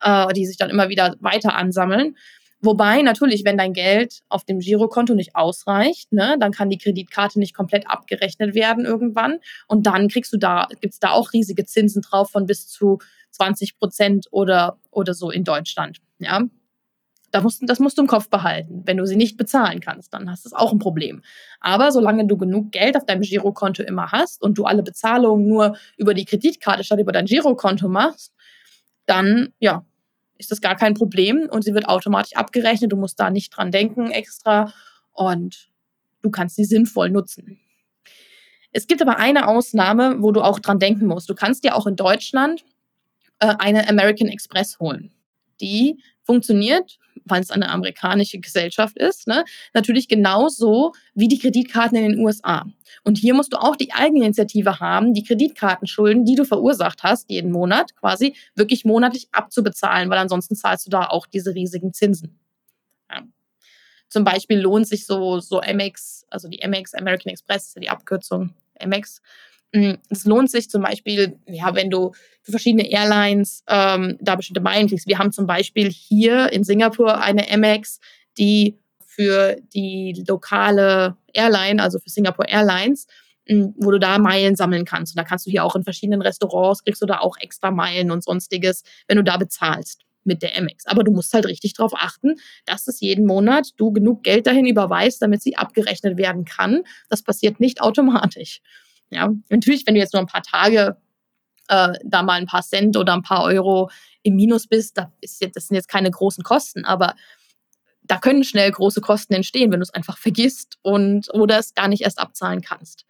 äh, 0.00 0.32
die 0.32 0.46
sich 0.46 0.56
dann 0.56 0.70
immer 0.70 0.88
wieder 0.88 1.16
weiter 1.20 1.54
ansammeln. 1.54 2.16
Wobei 2.60 3.02
natürlich, 3.02 3.44
wenn 3.44 3.58
dein 3.58 3.74
Geld 3.74 4.20
auf 4.28 4.44
dem 4.44 4.60
Girokonto 4.60 5.14
nicht 5.14 5.36
ausreicht, 5.36 6.12
ne, 6.12 6.36
dann 6.40 6.52
kann 6.52 6.70
die 6.70 6.78
Kreditkarte 6.78 7.38
nicht 7.38 7.54
komplett 7.54 7.88
abgerechnet 7.88 8.54
werden 8.54 8.86
irgendwann. 8.86 9.38
Und 9.68 9.86
dann 9.86 10.08
kriegst 10.08 10.32
du 10.32 10.38
da, 10.38 10.66
gibt's 10.80 10.98
da 10.98 11.10
auch 11.10 11.32
riesige 11.32 11.66
Zinsen 11.66 12.02
drauf 12.02 12.30
von 12.30 12.46
bis 12.46 12.66
zu 12.66 12.98
20 13.32 13.78
Prozent 13.78 14.26
oder, 14.30 14.78
oder 14.90 15.12
so 15.12 15.30
in 15.30 15.44
Deutschland. 15.44 15.98
Ja. 16.18 16.42
Da 17.32 17.42
musst, 17.42 17.60
das 17.66 17.80
musst 17.80 17.98
du 17.98 18.02
im 18.02 18.08
Kopf 18.08 18.30
behalten. 18.30 18.82
Wenn 18.86 18.96
du 18.96 19.04
sie 19.04 19.16
nicht 19.16 19.36
bezahlen 19.36 19.80
kannst, 19.80 20.14
dann 20.14 20.30
hast 20.30 20.46
du 20.46 20.56
auch 20.56 20.72
ein 20.72 20.78
Problem. 20.78 21.22
Aber 21.60 21.92
solange 21.92 22.26
du 22.26 22.38
genug 22.38 22.72
Geld 22.72 22.96
auf 22.96 23.04
deinem 23.04 23.20
Girokonto 23.20 23.82
immer 23.82 24.12
hast 24.12 24.42
und 24.42 24.56
du 24.56 24.64
alle 24.64 24.82
Bezahlungen 24.82 25.46
nur 25.46 25.76
über 25.98 26.14
die 26.14 26.24
Kreditkarte 26.24 26.84
statt 26.84 27.00
über 27.00 27.12
dein 27.12 27.26
Girokonto 27.26 27.88
machst, 27.88 28.32
dann 29.04 29.52
ja, 29.58 29.84
ist 30.38 30.50
das 30.50 30.60
gar 30.60 30.76
kein 30.76 30.94
Problem 30.94 31.48
und 31.50 31.62
sie 31.62 31.74
wird 31.74 31.88
automatisch 31.88 32.36
abgerechnet. 32.36 32.92
Du 32.92 32.96
musst 32.96 33.18
da 33.18 33.30
nicht 33.30 33.56
dran 33.56 33.70
denken 33.70 34.10
extra 34.10 34.72
und 35.12 35.70
du 36.22 36.30
kannst 36.30 36.56
sie 36.56 36.64
sinnvoll 36.64 37.10
nutzen. 37.10 37.60
Es 38.72 38.86
gibt 38.86 39.00
aber 39.00 39.18
eine 39.18 39.48
Ausnahme, 39.48 40.16
wo 40.20 40.32
du 40.32 40.42
auch 40.42 40.58
dran 40.58 40.78
denken 40.78 41.06
musst. 41.06 41.30
Du 41.30 41.34
kannst 41.34 41.64
dir 41.64 41.74
auch 41.74 41.86
in 41.86 41.96
Deutschland 41.96 42.64
äh, 43.38 43.54
eine 43.58 43.88
American 43.88 44.28
Express 44.28 44.78
holen. 44.78 45.12
Die 45.60 46.02
funktioniert, 46.26 46.98
weil 47.24 47.40
es 47.40 47.50
eine 47.50 47.70
amerikanische 47.70 48.38
Gesellschaft 48.38 48.98
ist, 48.98 49.26
ne, 49.26 49.44
natürlich 49.72 50.08
genauso 50.08 50.92
wie 51.14 51.28
die 51.28 51.38
Kreditkarten 51.38 51.96
in 51.96 52.12
den 52.12 52.18
USA. 52.18 52.66
Und 53.04 53.16
hier 53.16 53.34
musst 53.34 53.52
du 53.52 53.56
auch 53.56 53.76
die 53.76 53.92
Eigeninitiative 53.92 54.80
haben, 54.80 55.14
die 55.14 55.24
Kreditkartenschulden, 55.24 56.24
die 56.24 56.34
du 56.34 56.44
verursacht 56.44 57.02
hast, 57.02 57.30
jeden 57.30 57.50
Monat 57.50 57.96
quasi, 57.96 58.34
wirklich 58.54 58.84
monatlich 58.84 59.28
abzubezahlen, 59.32 60.10
weil 60.10 60.18
ansonsten 60.18 60.56
zahlst 60.56 60.86
du 60.86 60.90
da 60.90 61.06
auch 61.06 61.26
diese 61.26 61.54
riesigen 61.54 61.92
Zinsen. 61.94 62.38
Zum 64.08 64.24
Beispiel 64.24 64.60
lohnt 64.60 64.86
sich 64.86 65.04
so, 65.04 65.40
so 65.40 65.60
Amex, 65.60 66.24
also 66.30 66.48
die 66.48 66.62
Amex, 66.62 66.94
American 66.94 67.32
Express, 67.32 67.74
die 67.74 67.88
Abkürzung 67.88 68.54
hm, 68.80 68.90
es 69.72 70.24
lohnt 70.24 70.50
sich 70.50 70.70
zum 70.70 70.82
Beispiel, 70.82 71.38
ja, 71.46 71.74
wenn 71.74 71.90
du 71.90 72.12
für 72.42 72.52
verschiedene 72.52 72.90
Airlines 72.90 73.62
ähm, 73.68 74.16
da 74.20 74.36
bestimmte 74.36 74.60
Meilen 74.60 74.88
kriegst. 74.88 75.06
Wir 75.06 75.18
haben 75.18 75.32
zum 75.32 75.46
Beispiel 75.46 75.90
hier 75.90 76.52
in 76.52 76.64
Singapur 76.64 77.20
eine 77.20 77.50
Amex, 77.50 78.00
die 78.38 78.78
für 79.04 79.56
die 79.74 80.24
lokale 80.28 81.16
Airline, 81.32 81.82
also 81.82 81.98
für 81.98 82.10
Singapore 82.10 82.48
Airlines, 82.48 83.06
hm, 83.46 83.74
wo 83.76 83.90
du 83.90 83.98
da 83.98 84.18
Meilen 84.18 84.56
sammeln 84.56 84.84
kannst. 84.84 85.14
Und 85.14 85.18
da 85.18 85.24
kannst 85.24 85.46
du 85.46 85.50
hier 85.50 85.64
auch 85.64 85.74
in 85.76 85.84
verschiedenen 85.84 86.22
Restaurants, 86.22 86.84
kriegst 86.84 87.02
du 87.02 87.06
da 87.06 87.18
auch 87.18 87.36
extra 87.38 87.70
Meilen 87.70 88.10
und 88.10 88.22
sonstiges, 88.24 88.82
wenn 89.08 89.16
du 89.16 89.24
da 89.24 89.36
bezahlst 89.36 90.02
mit 90.24 90.42
der 90.42 90.56
Amex. 90.56 90.86
Aber 90.86 91.04
du 91.04 91.12
musst 91.12 91.32
halt 91.32 91.46
richtig 91.46 91.74
darauf 91.74 91.92
achten, 91.94 92.34
dass 92.66 92.88
es 92.88 93.00
jeden 93.00 93.26
Monat 93.26 93.68
du 93.76 93.92
genug 93.92 94.22
Geld 94.22 94.46
dahin 94.46 94.66
überweist, 94.66 95.22
damit 95.22 95.42
sie 95.42 95.56
abgerechnet 95.56 96.18
werden 96.18 96.44
kann. 96.44 96.82
Das 97.08 97.22
passiert 97.22 97.60
nicht 97.60 97.80
automatisch. 97.80 98.60
Ja, 99.10 99.30
natürlich, 99.48 99.86
wenn 99.86 99.94
du 99.94 100.00
jetzt 100.00 100.12
nur 100.12 100.22
ein 100.22 100.26
paar 100.26 100.42
Tage 100.42 100.96
äh, 101.68 101.92
da 102.04 102.22
mal 102.22 102.34
ein 102.34 102.46
paar 102.46 102.62
Cent 102.62 102.96
oder 102.96 103.14
ein 103.14 103.22
paar 103.22 103.44
Euro 103.44 103.90
im 104.22 104.36
Minus 104.36 104.66
bist, 104.66 104.98
da 104.98 105.12
ist 105.20 105.40
jetzt, 105.40 105.56
das 105.56 105.68
sind 105.68 105.76
jetzt 105.76 105.88
keine 105.88 106.10
großen 106.10 106.44
Kosten, 106.44 106.84
aber 106.84 107.14
da 108.02 108.18
können 108.18 108.44
schnell 108.44 108.70
große 108.70 109.00
Kosten 109.00 109.34
entstehen, 109.34 109.72
wenn 109.72 109.80
du 109.80 109.84
es 109.84 109.94
einfach 109.94 110.18
vergisst 110.18 110.78
und 110.82 111.32
oder 111.34 111.58
es 111.58 111.74
gar 111.74 111.88
nicht 111.88 112.02
erst 112.02 112.18
abzahlen 112.18 112.60
kannst. 112.60 113.04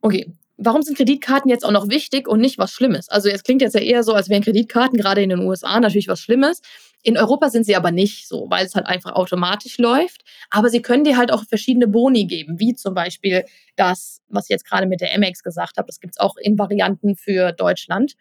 Okay, 0.00 0.32
warum 0.56 0.82
sind 0.82 0.96
Kreditkarten 0.96 1.50
jetzt 1.50 1.64
auch 1.64 1.70
noch 1.70 1.88
wichtig 1.88 2.28
und 2.28 2.40
nicht 2.40 2.58
was 2.58 2.72
Schlimmes? 2.72 3.08
Also 3.08 3.28
es 3.28 3.42
klingt 3.42 3.62
jetzt 3.62 3.74
ja 3.74 3.80
eher 3.80 4.02
so, 4.02 4.14
als 4.14 4.28
wären 4.28 4.42
Kreditkarten 4.42 4.98
gerade 4.98 5.22
in 5.22 5.30
den 5.30 5.40
USA 5.40 5.78
natürlich 5.78 6.08
was 6.08 6.20
Schlimmes. 6.20 6.62
In 7.02 7.16
Europa 7.16 7.50
sind 7.50 7.64
sie 7.64 7.74
aber 7.74 7.90
nicht 7.90 8.28
so, 8.28 8.46
weil 8.48 8.64
es 8.64 8.74
halt 8.74 8.86
einfach 8.86 9.12
automatisch 9.12 9.78
läuft. 9.78 10.22
Aber 10.50 10.68
sie 10.68 10.82
können 10.82 11.04
dir 11.04 11.16
halt 11.16 11.32
auch 11.32 11.44
verschiedene 11.44 11.88
Boni 11.88 12.26
geben, 12.26 12.60
wie 12.60 12.74
zum 12.74 12.94
Beispiel 12.94 13.44
das, 13.76 14.20
was 14.28 14.46
ich 14.46 14.50
jetzt 14.50 14.64
gerade 14.64 14.86
mit 14.86 15.00
der 15.00 15.14
Amex 15.14 15.42
gesagt 15.42 15.78
habe. 15.78 15.86
Das 15.86 16.00
gibt 16.00 16.14
es 16.14 16.20
auch 16.20 16.36
in 16.36 16.58
Varianten 16.58 17.16
für 17.16 17.52
Deutschland 17.52 18.14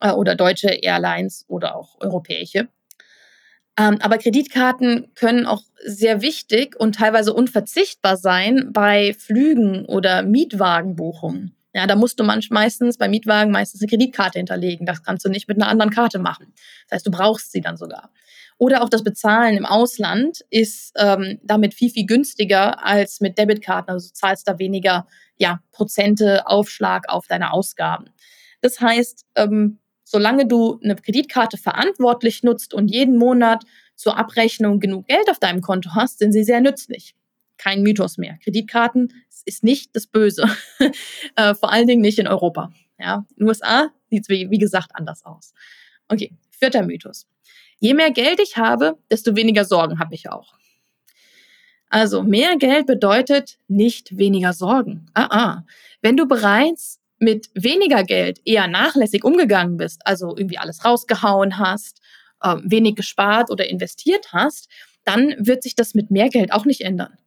äh, 0.00 0.12
oder 0.12 0.34
deutsche 0.34 0.68
Airlines 0.68 1.44
oder 1.48 1.76
auch 1.76 1.96
europäische. 2.00 2.68
Ähm, 3.78 3.98
aber 4.00 4.18
Kreditkarten 4.18 5.12
können 5.14 5.46
auch 5.46 5.62
sehr 5.84 6.20
wichtig 6.20 6.78
und 6.78 6.96
teilweise 6.96 7.32
unverzichtbar 7.32 8.16
sein 8.16 8.70
bei 8.72 9.14
Flügen 9.14 9.86
oder 9.86 10.22
Mietwagenbuchungen. 10.22 11.54
Ja, 11.72 11.86
da 11.86 11.94
musst 11.94 12.18
du 12.18 12.24
manch, 12.24 12.50
meistens 12.50 12.98
bei 12.98 13.08
Mietwagen 13.08 13.52
meistens 13.52 13.80
eine 13.80 13.88
Kreditkarte 13.88 14.38
hinterlegen. 14.38 14.86
Das 14.86 15.02
kannst 15.04 15.24
du 15.24 15.28
nicht 15.28 15.46
mit 15.46 15.56
einer 15.56 15.68
anderen 15.68 15.90
Karte 15.90 16.18
machen. 16.18 16.52
Das 16.88 16.96
heißt, 16.96 17.06
du 17.06 17.10
brauchst 17.12 17.52
sie 17.52 17.60
dann 17.60 17.76
sogar. 17.76 18.10
Oder 18.58 18.82
auch 18.82 18.88
das 18.88 19.04
Bezahlen 19.04 19.56
im 19.56 19.64
Ausland 19.64 20.40
ist 20.50 20.92
ähm, 20.96 21.38
damit 21.42 21.72
viel, 21.74 21.90
viel 21.90 22.06
günstiger 22.06 22.84
als 22.84 23.20
mit 23.20 23.38
Debitkarten. 23.38 23.92
Also 23.92 24.08
du 24.08 24.14
zahlst 24.14 24.48
da 24.48 24.58
weniger 24.58 25.06
ja, 25.38 25.60
Prozente 25.70 26.46
Aufschlag 26.46 27.08
auf 27.08 27.26
deine 27.28 27.52
Ausgaben. 27.52 28.10
Das 28.60 28.80
heißt, 28.80 29.24
ähm, 29.36 29.78
solange 30.04 30.46
du 30.46 30.80
eine 30.82 30.96
Kreditkarte 30.96 31.56
verantwortlich 31.56 32.42
nutzt 32.42 32.74
und 32.74 32.88
jeden 32.88 33.16
Monat 33.16 33.64
zur 33.94 34.18
Abrechnung 34.18 34.80
genug 34.80 35.06
Geld 35.06 35.30
auf 35.30 35.38
deinem 35.38 35.60
Konto 35.60 35.90
hast, 35.94 36.18
sind 36.18 36.32
sie 36.32 36.42
sehr 36.42 36.60
nützlich 36.60 37.14
kein 37.60 37.82
Mythos 37.82 38.16
mehr. 38.16 38.38
Kreditkarten 38.42 39.12
ist 39.44 39.64
nicht 39.64 39.94
das 39.94 40.06
Böse. 40.06 40.44
äh, 41.36 41.54
vor 41.54 41.72
allen 41.72 41.86
Dingen 41.86 42.02
nicht 42.02 42.18
in 42.18 42.28
Europa. 42.28 42.72
Ja, 42.98 43.24
in 43.30 43.44
den 43.44 43.48
USA 43.48 43.90
sieht 44.10 44.22
es 44.22 44.28
wie, 44.28 44.50
wie 44.50 44.58
gesagt 44.58 44.90
anders 44.94 45.24
aus. 45.24 45.54
Okay, 46.08 46.32
vierter 46.50 46.82
Mythos. 46.82 47.26
Je 47.78 47.94
mehr 47.94 48.10
Geld 48.10 48.40
ich 48.40 48.56
habe, 48.56 48.98
desto 49.10 49.36
weniger 49.36 49.64
Sorgen 49.64 49.98
habe 49.98 50.14
ich 50.14 50.28
auch. 50.28 50.54
Also 51.88 52.22
mehr 52.22 52.56
Geld 52.56 52.86
bedeutet 52.86 53.58
nicht 53.66 54.16
weniger 54.16 54.52
Sorgen. 54.52 55.06
Ah, 55.14 55.28
ah. 55.30 55.64
Wenn 56.02 56.16
du 56.16 56.26
bereits 56.26 57.00
mit 57.18 57.50
weniger 57.54 58.04
Geld 58.04 58.40
eher 58.44 58.68
nachlässig 58.68 59.24
umgegangen 59.24 59.76
bist, 59.76 60.06
also 60.06 60.36
irgendwie 60.36 60.58
alles 60.58 60.84
rausgehauen 60.84 61.58
hast, 61.58 62.00
äh, 62.42 62.56
wenig 62.62 62.96
gespart 62.96 63.50
oder 63.50 63.68
investiert 63.68 64.32
hast, 64.32 64.68
dann 65.04 65.34
wird 65.38 65.62
sich 65.62 65.74
das 65.74 65.94
mit 65.94 66.10
mehr 66.10 66.28
Geld 66.28 66.52
auch 66.52 66.64
nicht 66.64 66.82
ändern. 66.82 67.18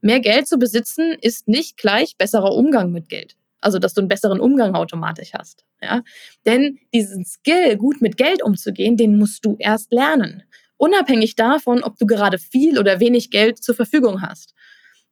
Mehr 0.00 0.20
Geld 0.20 0.46
zu 0.46 0.58
besitzen 0.58 1.16
ist 1.20 1.48
nicht 1.48 1.76
gleich 1.76 2.16
besserer 2.16 2.52
Umgang 2.52 2.92
mit 2.92 3.08
Geld. 3.08 3.36
Also, 3.60 3.78
dass 3.78 3.94
du 3.94 4.00
einen 4.00 4.08
besseren 4.08 4.40
Umgang 4.40 4.74
automatisch 4.74 5.32
hast. 5.32 5.64
Ja? 5.82 6.02
Denn 6.44 6.78
diesen 6.94 7.24
Skill, 7.24 7.76
gut 7.76 8.00
mit 8.00 8.16
Geld 8.16 8.42
umzugehen, 8.42 8.96
den 8.96 9.18
musst 9.18 9.44
du 9.44 9.56
erst 9.58 9.92
lernen. 9.92 10.42
Unabhängig 10.76 11.36
davon, 11.36 11.82
ob 11.82 11.98
du 11.98 12.06
gerade 12.06 12.38
viel 12.38 12.78
oder 12.78 13.00
wenig 13.00 13.30
Geld 13.30 13.62
zur 13.62 13.74
Verfügung 13.74 14.22
hast. 14.22 14.54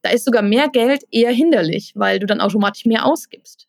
Da 0.02 0.10
ist 0.10 0.26
sogar 0.26 0.42
mehr 0.42 0.68
Geld 0.68 1.04
eher 1.10 1.32
hinderlich, 1.32 1.92
weil 1.94 2.18
du 2.18 2.26
dann 2.26 2.42
automatisch 2.42 2.84
mehr 2.84 3.06
ausgibst. 3.06 3.66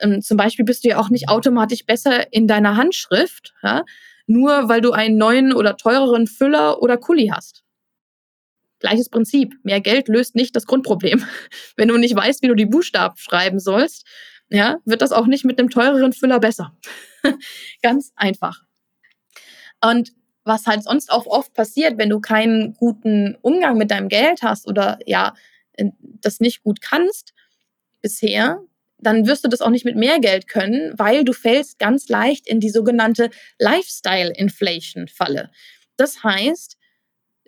Ähm, 0.00 0.22
zum 0.22 0.36
Beispiel 0.36 0.64
bist 0.64 0.84
du 0.84 0.88
ja 0.88 0.98
auch 0.98 1.10
nicht 1.10 1.28
automatisch 1.28 1.84
besser 1.84 2.32
in 2.32 2.46
deiner 2.46 2.76
Handschrift, 2.76 3.54
ja? 3.62 3.84
nur 4.26 4.68
weil 4.68 4.80
du 4.80 4.92
einen 4.92 5.18
neuen 5.18 5.52
oder 5.52 5.76
teureren 5.76 6.26
Füller 6.26 6.82
oder 6.82 6.96
Kuli 6.96 7.28
hast. 7.28 7.65
Gleiches 8.78 9.08
Prinzip. 9.08 9.54
Mehr 9.62 9.80
Geld 9.80 10.08
löst 10.08 10.34
nicht 10.34 10.54
das 10.54 10.66
Grundproblem. 10.66 11.24
Wenn 11.76 11.88
du 11.88 11.96
nicht 11.96 12.14
weißt, 12.14 12.42
wie 12.42 12.48
du 12.48 12.54
die 12.54 12.66
Buchstaben 12.66 13.16
schreiben 13.16 13.58
sollst, 13.58 14.06
ja, 14.48 14.76
wird 14.84 15.02
das 15.02 15.12
auch 15.12 15.26
nicht 15.26 15.44
mit 15.44 15.58
einem 15.58 15.70
teureren 15.70 16.12
Füller 16.12 16.38
besser. 16.38 16.76
Ganz 17.82 18.12
einfach. 18.16 18.62
Und 19.82 20.12
was 20.44 20.66
halt 20.66 20.84
sonst 20.84 21.10
auch 21.10 21.26
oft 21.26 21.52
passiert, 21.54 21.98
wenn 21.98 22.10
du 22.10 22.20
keinen 22.20 22.74
guten 22.74 23.36
Umgang 23.42 23.76
mit 23.76 23.90
deinem 23.90 24.08
Geld 24.08 24.42
hast 24.42 24.68
oder 24.68 24.98
ja, 25.04 25.34
das 26.00 26.38
nicht 26.40 26.62
gut 26.62 26.80
kannst 26.80 27.34
bisher, 28.00 28.60
dann 28.98 29.26
wirst 29.26 29.44
du 29.44 29.48
das 29.48 29.60
auch 29.60 29.70
nicht 29.70 29.84
mit 29.84 29.96
mehr 29.96 30.20
Geld 30.20 30.48
können, 30.48 30.92
weil 30.96 31.24
du 31.24 31.32
fällst 31.32 31.78
ganz 31.78 32.08
leicht 32.08 32.46
in 32.46 32.60
die 32.60 32.70
sogenannte 32.70 33.30
Lifestyle 33.58 34.32
Inflation 34.34 35.08
Falle. 35.08 35.50
Das 35.96 36.22
heißt, 36.22 36.75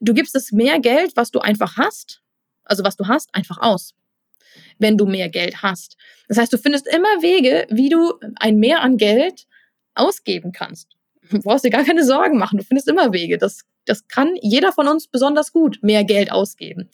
du 0.00 0.14
gibst 0.14 0.34
das 0.34 0.52
mehr 0.52 0.80
Geld, 0.80 1.16
was 1.16 1.30
du 1.30 1.40
einfach 1.40 1.76
hast, 1.76 2.22
also 2.64 2.84
was 2.84 2.96
du 2.96 3.06
hast, 3.06 3.34
einfach 3.34 3.58
aus, 3.58 3.94
wenn 4.78 4.96
du 4.96 5.06
mehr 5.06 5.28
Geld 5.28 5.62
hast. 5.62 5.96
Das 6.28 6.38
heißt, 6.38 6.52
du 6.52 6.58
findest 6.58 6.86
immer 6.86 7.22
Wege, 7.22 7.66
wie 7.70 7.88
du 7.88 8.14
ein 8.36 8.58
Mehr 8.58 8.82
an 8.82 8.96
Geld 8.96 9.46
ausgeben 9.94 10.52
kannst. 10.52 10.88
Du 11.30 11.40
brauchst 11.40 11.62
dir 11.62 11.70
gar 11.70 11.84
keine 11.84 12.04
Sorgen 12.04 12.38
machen. 12.38 12.56
Du 12.56 12.64
findest 12.64 12.88
immer 12.88 13.12
Wege. 13.12 13.36
Das, 13.36 13.66
das 13.84 14.08
kann 14.08 14.34
jeder 14.40 14.72
von 14.72 14.88
uns 14.88 15.08
besonders 15.08 15.52
gut 15.52 15.78
mehr 15.82 16.02
Geld 16.02 16.32
ausgeben. 16.32 16.88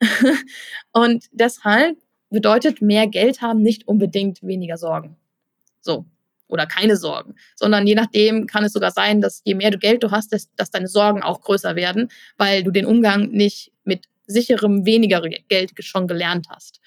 und 0.92 1.26
deshalb 1.32 1.98
bedeutet 2.30 2.80
mehr 2.80 3.06
Geld 3.06 3.42
haben 3.42 3.60
nicht 3.60 3.86
unbedingt 3.86 4.42
weniger 4.42 4.78
Sorgen. 4.78 5.16
So. 5.82 6.06
Oder 6.54 6.66
keine 6.66 6.96
Sorgen. 6.96 7.34
Sondern 7.56 7.86
je 7.86 7.96
nachdem 7.96 8.46
kann 8.46 8.64
es 8.64 8.72
sogar 8.72 8.92
sein, 8.92 9.20
dass 9.20 9.42
je 9.44 9.54
mehr 9.54 9.72
du 9.72 9.78
Geld 9.78 10.04
du 10.04 10.12
hast, 10.12 10.32
dass, 10.32 10.48
dass 10.54 10.70
deine 10.70 10.86
Sorgen 10.86 11.22
auch 11.22 11.40
größer 11.40 11.74
werden, 11.74 12.08
weil 12.38 12.62
du 12.62 12.70
den 12.70 12.86
Umgang 12.86 13.30
nicht 13.32 13.72
mit 13.82 14.06
sicherem 14.26 14.86
weniger 14.86 15.20
Geld 15.48 15.72
schon 15.80 16.06
gelernt 16.06 16.46
hast. 16.48 16.80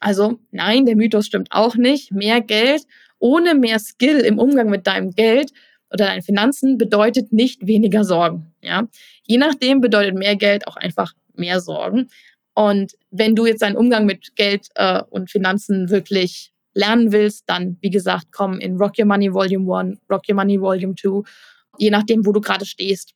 Also 0.00 0.38
nein, 0.50 0.84
der 0.84 0.96
Mythos 0.96 1.26
stimmt 1.26 1.48
auch 1.50 1.76
nicht. 1.76 2.12
Mehr 2.12 2.42
Geld 2.42 2.82
ohne 3.18 3.54
mehr 3.54 3.78
Skill 3.78 4.20
im 4.20 4.38
Umgang 4.38 4.68
mit 4.68 4.86
deinem 4.86 5.10
Geld 5.12 5.50
oder 5.90 6.04
deinen 6.06 6.22
Finanzen 6.22 6.78
bedeutet 6.78 7.32
nicht 7.32 7.66
weniger 7.66 8.04
Sorgen. 8.04 8.52
Ja? 8.62 8.86
Je 9.26 9.38
nachdem 9.38 9.80
bedeutet 9.80 10.14
mehr 10.14 10.36
Geld 10.36 10.68
auch 10.68 10.76
einfach 10.76 11.14
mehr 11.34 11.60
Sorgen. 11.60 12.08
Und 12.54 12.92
wenn 13.10 13.34
du 13.34 13.46
jetzt 13.46 13.62
deinen 13.62 13.76
Umgang 13.76 14.04
mit 14.04 14.36
Geld 14.36 14.68
äh, 14.74 15.02
und 15.10 15.30
Finanzen 15.30 15.90
wirklich 15.90 16.52
lernen 16.78 17.12
willst, 17.12 17.44
dann, 17.46 17.76
wie 17.80 17.90
gesagt, 17.90 18.26
komm 18.32 18.58
in 18.58 18.76
Rock 18.76 18.98
Your 18.98 19.06
Money 19.06 19.32
Volume 19.32 19.78
1, 19.78 19.98
Rock 20.10 20.22
Your 20.28 20.36
Money 20.36 20.60
Volume 20.60 20.94
2, 20.94 21.28
je 21.78 21.90
nachdem, 21.90 22.24
wo 22.24 22.32
du 22.32 22.40
gerade 22.40 22.66
stehst, 22.66 23.14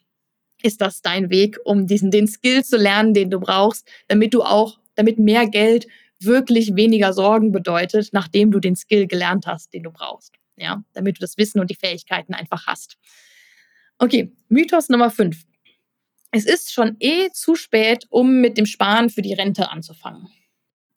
ist 0.62 0.81
das 0.81 1.03
dein 1.03 1.31
Weg, 1.31 1.59
um 1.64 1.87
diesen, 1.87 2.11
den 2.11 2.27
Skill 2.27 2.64
zu 2.64 2.77
lernen, 2.77 3.14
den 3.14 3.31
du 3.31 3.40
brauchst, 3.40 3.88
damit 4.09 4.35
du 4.35 4.42
auch, 4.42 4.79
damit 4.94 5.18
mehr 5.18 5.46
Geld 5.48 5.87
wirklich 6.20 6.77
weniger 6.77 7.12
Sorgen 7.12 7.51
bedeutet, 7.51 8.11
nachdem 8.12 8.51
du 8.51 8.61
den 8.61 8.77
Skill 8.77 9.07
gelernt 9.07 9.46
hast, 9.46 9.75
den 9.75 9.83
du 9.83 9.90
brauchst 9.90 10.35
ja, 10.57 10.83
damit 10.92 11.16
du 11.16 11.20
das 11.20 11.37
Wissen 11.37 11.61
und 11.61 11.70
die 11.70 11.75
Fähigkeiten 11.75 12.35
einfach 12.35 12.66
hast. 12.66 12.96
Okay, 13.98 14.33
Mythos 14.48 14.88
Nummer 14.88 15.11
5. 15.11 15.42
Es 16.31 16.46
ist 16.46 16.72
schon 16.72 16.96
eh 16.98 17.31
zu 17.33 17.57
spät, 17.57 18.07
um 18.09 18.40
mit 18.40 18.57
dem 18.57 18.66
Sparen 18.66 19.11
für 19.11 19.22
die 19.22 19.35
Rente 19.35 19.70
anzufangen. 19.70 20.29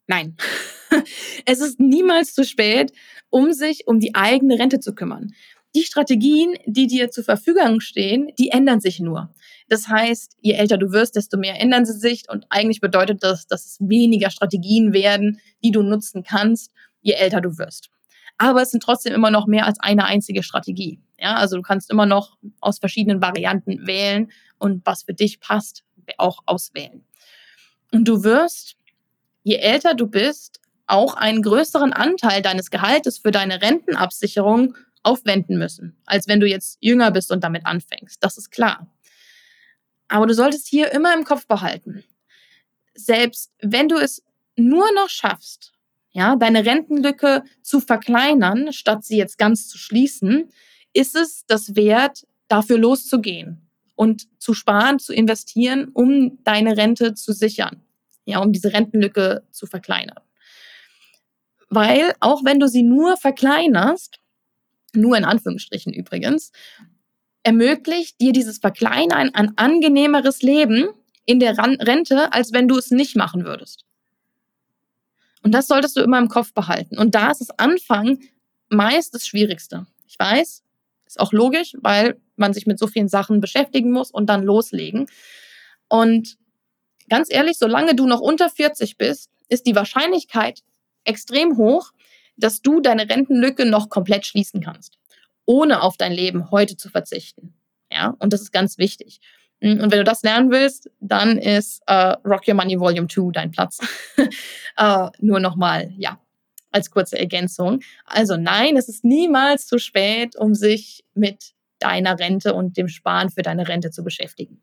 Nein, 0.06 0.36
es 1.44 1.60
ist 1.60 1.80
niemals 1.80 2.34
zu 2.34 2.44
spät, 2.44 2.92
um 3.30 3.52
sich 3.52 3.86
um 3.86 4.00
die 4.00 4.14
eigene 4.14 4.58
Rente 4.58 4.80
zu 4.80 4.94
kümmern. 4.94 5.32
Die 5.74 5.82
Strategien, 5.82 6.54
die 6.64 6.86
dir 6.86 7.10
zur 7.10 7.24
Verfügung 7.24 7.80
stehen, 7.80 8.30
die 8.38 8.48
ändern 8.48 8.80
sich 8.80 8.98
nur. 8.98 9.34
Das 9.68 9.88
heißt, 9.88 10.36
je 10.40 10.52
älter 10.52 10.78
du 10.78 10.92
wirst, 10.92 11.16
desto 11.16 11.36
mehr 11.36 11.60
ändern 11.60 11.84
sie 11.84 11.98
sich 11.98 12.24
und 12.30 12.46
eigentlich 12.48 12.80
bedeutet 12.80 13.22
das, 13.22 13.46
dass 13.46 13.66
es 13.66 13.76
weniger 13.80 14.30
Strategien 14.30 14.92
werden, 14.92 15.40
die 15.62 15.72
du 15.72 15.82
nutzen 15.82 16.22
kannst, 16.22 16.70
je 17.02 17.12
älter 17.12 17.40
du 17.40 17.58
wirst 17.58 17.90
aber 18.38 18.62
es 18.62 18.70
sind 18.70 18.82
trotzdem 18.82 19.14
immer 19.14 19.30
noch 19.30 19.46
mehr 19.46 19.66
als 19.66 19.80
eine 19.80 20.04
einzige 20.04 20.42
Strategie. 20.42 21.00
Ja, 21.18 21.36
also 21.36 21.56
du 21.56 21.62
kannst 21.62 21.90
immer 21.90 22.06
noch 22.06 22.36
aus 22.60 22.78
verschiedenen 22.78 23.22
Varianten 23.22 23.86
wählen 23.86 24.30
und 24.58 24.84
was 24.84 25.04
für 25.04 25.14
dich 25.14 25.40
passt, 25.40 25.84
auch 26.18 26.40
auswählen. 26.46 27.04
Und 27.92 28.06
du 28.06 28.22
wirst, 28.22 28.76
je 29.42 29.56
älter 29.56 29.94
du 29.94 30.06
bist, 30.06 30.60
auch 30.86 31.14
einen 31.14 31.42
größeren 31.42 31.92
Anteil 31.92 32.42
deines 32.42 32.70
Gehaltes 32.70 33.18
für 33.18 33.30
deine 33.30 33.60
Rentenabsicherung 33.62 34.76
aufwenden 35.02 35.58
müssen, 35.58 35.96
als 36.04 36.28
wenn 36.28 36.40
du 36.40 36.46
jetzt 36.46 36.78
jünger 36.80 37.10
bist 37.10 37.30
und 37.30 37.44
damit 37.44 37.66
anfängst. 37.66 38.22
Das 38.22 38.38
ist 38.38 38.50
klar. 38.50 38.86
Aber 40.08 40.26
du 40.26 40.34
solltest 40.34 40.68
hier 40.68 40.92
immer 40.92 41.14
im 41.14 41.24
Kopf 41.24 41.46
behalten, 41.46 42.04
selbst 42.94 43.52
wenn 43.60 43.88
du 43.88 43.96
es 43.96 44.22
nur 44.56 44.86
noch 44.94 45.08
schaffst, 45.08 45.72
ja, 46.12 46.34
deine 46.36 46.64
Rentenlücke 46.64 47.44
zu 47.62 47.80
verkleinern, 47.80 48.72
statt 48.72 49.04
sie 49.04 49.18
jetzt 49.18 49.36
ganz 49.36 49.68
zu 49.68 49.76
schließen, 49.76 50.48
ist 50.94 51.14
es 51.14 51.44
das 51.46 51.76
wert, 51.76 52.26
dafür 52.48 52.78
loszugehen 52.78 53.68
und 53.96 54.26
zu 54.40 54.54
sparen, 54.54 54.98
zu 54.98 55.12
investieren, 55.12 55.90
um 55.92 56.42
deine 56.42 56.76
Rente 56.76 57.14
zu 57.14 57.32
sichern, 57.32 57.82
ja, 58.24 58.38
um 58.38 58.52
diese 58.52 58.72
Rentenlücke 58.72 59.42
zu 59.50 59.66
verkleinern. 59.66 60.20
Weil 61.68 62.14
auch 62.20 62.44
wenn 62.44 62.60
du 62.60 62.68
sie 62.68 62.82
nur 62.82 63.16
verkleinerst, 63.16 64.20
nur 64.94 65.16
in 65.16 65.24
Anführungsstrichen 65.24 65.92
übrigens, 65.92 66.52
ermöglicht 67.42 68.20
dir 68.20 68.32
dieses 68.32 68.58
Verkleinern 68.58 69.34
ein 69.34 69.56
angenehmeres 69.56 70.42
Leben 70.42 70.88
in 71.24 71.40
der 71.40 71.56
Rente, 71.58 72.32
als 72.32 72.52
wenn 72.52 72.68
du 72.68 72.76
es 72.76 72.90
nicht 72.90 73.16
machen 73.16 73.44
würdest. 73.44 73.84
Und 75.42 75.52
das 75.52 75.68
solltest 75.68 75.96
du 75.96 76.00
immer 76.00 76.18
im 76.18 76.28
Kopf 76.28 76.52
behalten. 76.54 76.98
Und 76.98 77.14
da 77.14 77.30
ist 77.30 77.40
das 77.40 77.50
Anfangen 77.50 78.18
meist 78.68 79.14
das 79.14 79.26
Schwierigste. 79.26 79.86
Ich 80.08 80.18
weiß, 80.18 80.64
ist 81.06 81.20
auch 81.20 81.32
logisch, 81.32 81.74
weil 81.80 82.20
man 82.36 82.52
sich 82.52 82.66
mit 82.66 82.78
so 82.78 82.86
vielen 82.86 83.08
Sachen 83.08 83.40
beschäftigen 83.40 83.92
muss 83.92 84.10
und 84.10 84.26
dann 84.26 84.42
loslegen. 84.42 85.06
Und 85.88 86.36
ganz 87.08 87.30
ehrlich, 87.30 87.58
solange 87.58 87.94
du 87.94 88.06
noch 88.06 88.20
unter 88.20 88.50
40 88.50 88.96
bist, 88.96 89.30
ist 89.48 89.66
die 89.66 89.76
Wahrscheinlichkeit 89.76 90.62
extrem 91.06 91.56
hoch, 91.56 91.92
dass 92.36 92.62
du 92.62 92.80
deine 92.80 93.08
Rentenlücke 93.08 93.64
noch 93.64 93.88
komplett 93.88 94.26
schließen 94.26 94.60
kannst, 94.60 94.98
ohne 95.44 95.82
auf 95.82 95.96
dein 95.96 96.12
Leben 96.12 96.50
heute 96.50 96.76
zu 96.76 96.88
verzichten. 96.88 97.54
Ja, 97.90 98.14
und 98.18 98.32
das 98.32 98.42
ist 98.42 98.52
ganz 98.52 98.78
wichtig. 98.78 99.20
Hm, 99.60 99.80
und 99.80 99.90
wenn 99.90 99.98
du 99.98 100.04
das 100.04 100.22
lernen 100.22 100.50
willst, 100.50 100.90
dann 101.00 101.38
ist 101.38 101.82
äh, 101.86 102.16
Rock 102.24 102.46
Your 102.46 102.54
Money 102.54 102.78
Volume 102.78 103.08
2 103.08 103.30
dein 103.32 103.50
Platz. 103.50 103.78
äh, 104.76 105.08
nur 105.20 105.40
nochmal, 105.40 105.92
ja, 105.96 106.20
als 106.72 106.90
kurze 106.90 107.18
Ergänzung. 107.18 107.80
Also 108.04 108.36
nein, 108.36 108.76
es 108.76 108.88
ist 108.88 109.04
niemals 109.04 109.66
zu 109.66 109.78
spät, 109.78 110.36
um 110.36 110.54
sich 110.54 111.04
mit 111.14 111.54
deiner 111.78 112.18
Rente 112.18 112.54
und 112.54 112.76
dem 112.76 112.88
Sparen 112.88 113.30
für 113.30 113.42
deine 113.42 113.68
Rente 113.68 113.90
zu 113.90 114.02
beschäftigen. 114.02 114.60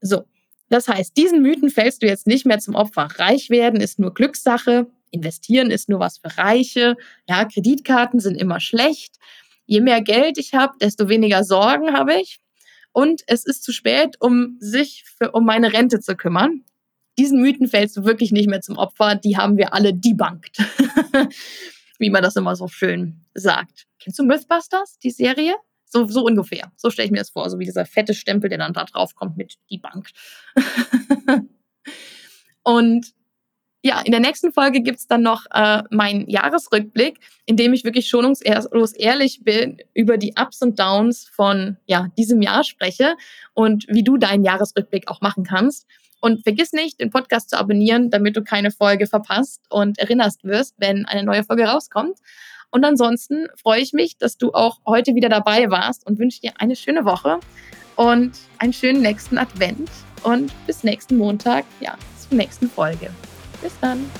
So, 0.00 0.24
das 0.68 0.86
heißt, 0.86 1.16
diesen 1.16 1.42
Mythen 1.42 1.70
fällst 1.70 2.02
du 2.02 2.06
jetzt 2.06 2.26
nicht 2.26 2.46
mehr 2.46 2.58
zum 2.58 2.74
Opfer. 2.74 3.08
Reich 3.16 3.50
werden 3.50 3.80
ist 3.80 3.98
nur 3.98 4.14
Glückssache, 4.14 4.86
investieren 5.10 5.70
ist 5.70 5.88
nur 5.88 6.00
was 6.00 6.18
für 6.18 6.36
Reiche, 6.38 6.96
ja, 7.28 7.44
Kreditkarten 7.44 8.20
sind 8.20 8.36
immer 8.36 8.60
schlecht. 8.60 9.16
Je 9.66 9.80
mehr 9.80 10.00
Geld 10.00 10.38
ich 10.38 10.54
habe, 10.54 10.74
desto 10.80 11.08
weniger 11.08 11.44
Sorgen 11.44 11.92
habe 11.92 12.14
ich 12.14 12.40
und 12.92 13.22
es 13.26 13.44
ist 13.44 13.62
zu 13.62 13.72
spät, 13.72 14.16
um 14.20 14.56
sich 14.60 15.04
für, 15.04 15.30
um 15.32 15.44
meine 15.44 15.72
Rente 15.72 16.00
zu 16.00 16.16
kümmern. 16.16 16.64
Diesen 17.18 17.40
Mythen 17.40 17.68
fällst 17.68 17.96
du 17.96 18.04
wirklich 18.04 18.32
nicht 18.32 18.48
mehr 18.48 18.60
zum 18.60 18.76
Opfer. 18.76 19.14
Die 19.14 19.36
haben 19.36 19.56
wir 19.56 19.74
alle 19.74 19.94
debunked. 19.94 20.58
Wie 21.98 22.10
man 22.10 22.22
das 22.22 22.36
immer 22.36 22.56
so 22.56 22.68
schön 22.68 23.24
sagt. 23.34 23.86
Kennst 23.98 24.18
du 24.18 24.24
Mythbusters, 24.24 24.98
die 24.98 25.10
Serie? 25.10 25.54
So, 25.84 26.06
so 26.06 26.24
ungefähr. 26.24 26.70
So 26.76 26.90
stelle 26.90 27.06
ich 27.06 27.12
mir 27.12 27.18
das 27.18 27.30
vor. 27.30 27.48
So 27.50 27.58
wie 27.58 27.64
dieser 27.64 27.86
fette 27.86 28.14
Stempel, 28.14 28.50
der 28.50 28.58
dann 28.58 28.72
da 28.72 28.84
drauf 28.84 29.14
kommt 29.14 29.36
mit 29.36 29.58
debunked. 29.70 30.12
und 32.62 33.14
ja, 33.82 34.00
in 34.00 34.10
der 34.10 34.20
nächsten 34.20 34.52
Folge 34.52 34.80
gibt's 34.80 35.06
dann 35.06 35.22
noch 35.22 35.44
äh, 35.52 35.82
meinen 35.90 36.28
Jahresrückblick, 36.28 37.20
in 37.46 37.56
dem 37.56 37.72
ich 37.72 37.84
wirklich 37.84 38.08
schonungslos 38.08 38.92
ehrlich 38.92 39.44
bin, 39.44 39.78
über 39.94 40.16
die 40.16 40.34
Ups 40.38 40.62
und 40.62 40.78
Downs 40.78 41.28
von 41.32 41.76
ja, 41.86 42.08
diesem 42.18 42.42
Jahr 42.42 42.64
spreche 42.64 43.14
und 43.54 43.86
wie 43.88 44.02
du 44.02 44.16
deinen 44.16 44.44
Jahresrückblick 44.44 45.08
auch 45.08 45.20
machen 45.20 45.44
kannst. 45.44 45.86
Und 46.20 46.42
vergiss 46.42 46.72
nicht, 46.72 47.00
den 47.00 47.10
Podcast 47.10 47.50
zu 47.50 47.58
abonnieren, 47.58 48.10
damit 48.10 48.36
du 48.36 48.42
keine 48.42 48.72
Folge 48.72 49.06
verpasst 49.06 49.62
und 49.70 49.98
erinnerst 50.00 50.42
wirst, 50.42 50.74
wenn 50.78 51.06
eine 51.06 51.22
neue 51.22 51.44
Folge 51.44 51.64
rauskommt. 51.64 52.18
Und 52.70 52.84
ansonsten 52.84 53.46
freue 53.56 53.80
ich 53.80 53.92
mich, 53.92 54.18
dass 54.18 54.36
du 54.36 54.52
auch 54.52 54.80
heute 54.84 55.14
wieder 55.14 55.28
dabei 55.28 55.70
warst 55.70 56.04
und 56.04 56.18
wünsche 56.18 56.40
dir 56.40 56.52
eine 56.58 56.74
schöne 56.74 57.04
Woche 57.04 57.38
und 57.94 58.32
einen 58.58 58.72
schönen 58.72 59.00
nächsten 59.00 59.38
Advent 59.38 59.88
und 60.24 60.52
bis 60.66 60.82
nächsten 60.82 61.16
Montag, 61.16 61.64
ja, 61.80 61.96
zur 62.28 62.36
nächsten 62.36 62.68
Folge. 62.68 63.10
Bis 63.60 63.72
done. 63.80 64.10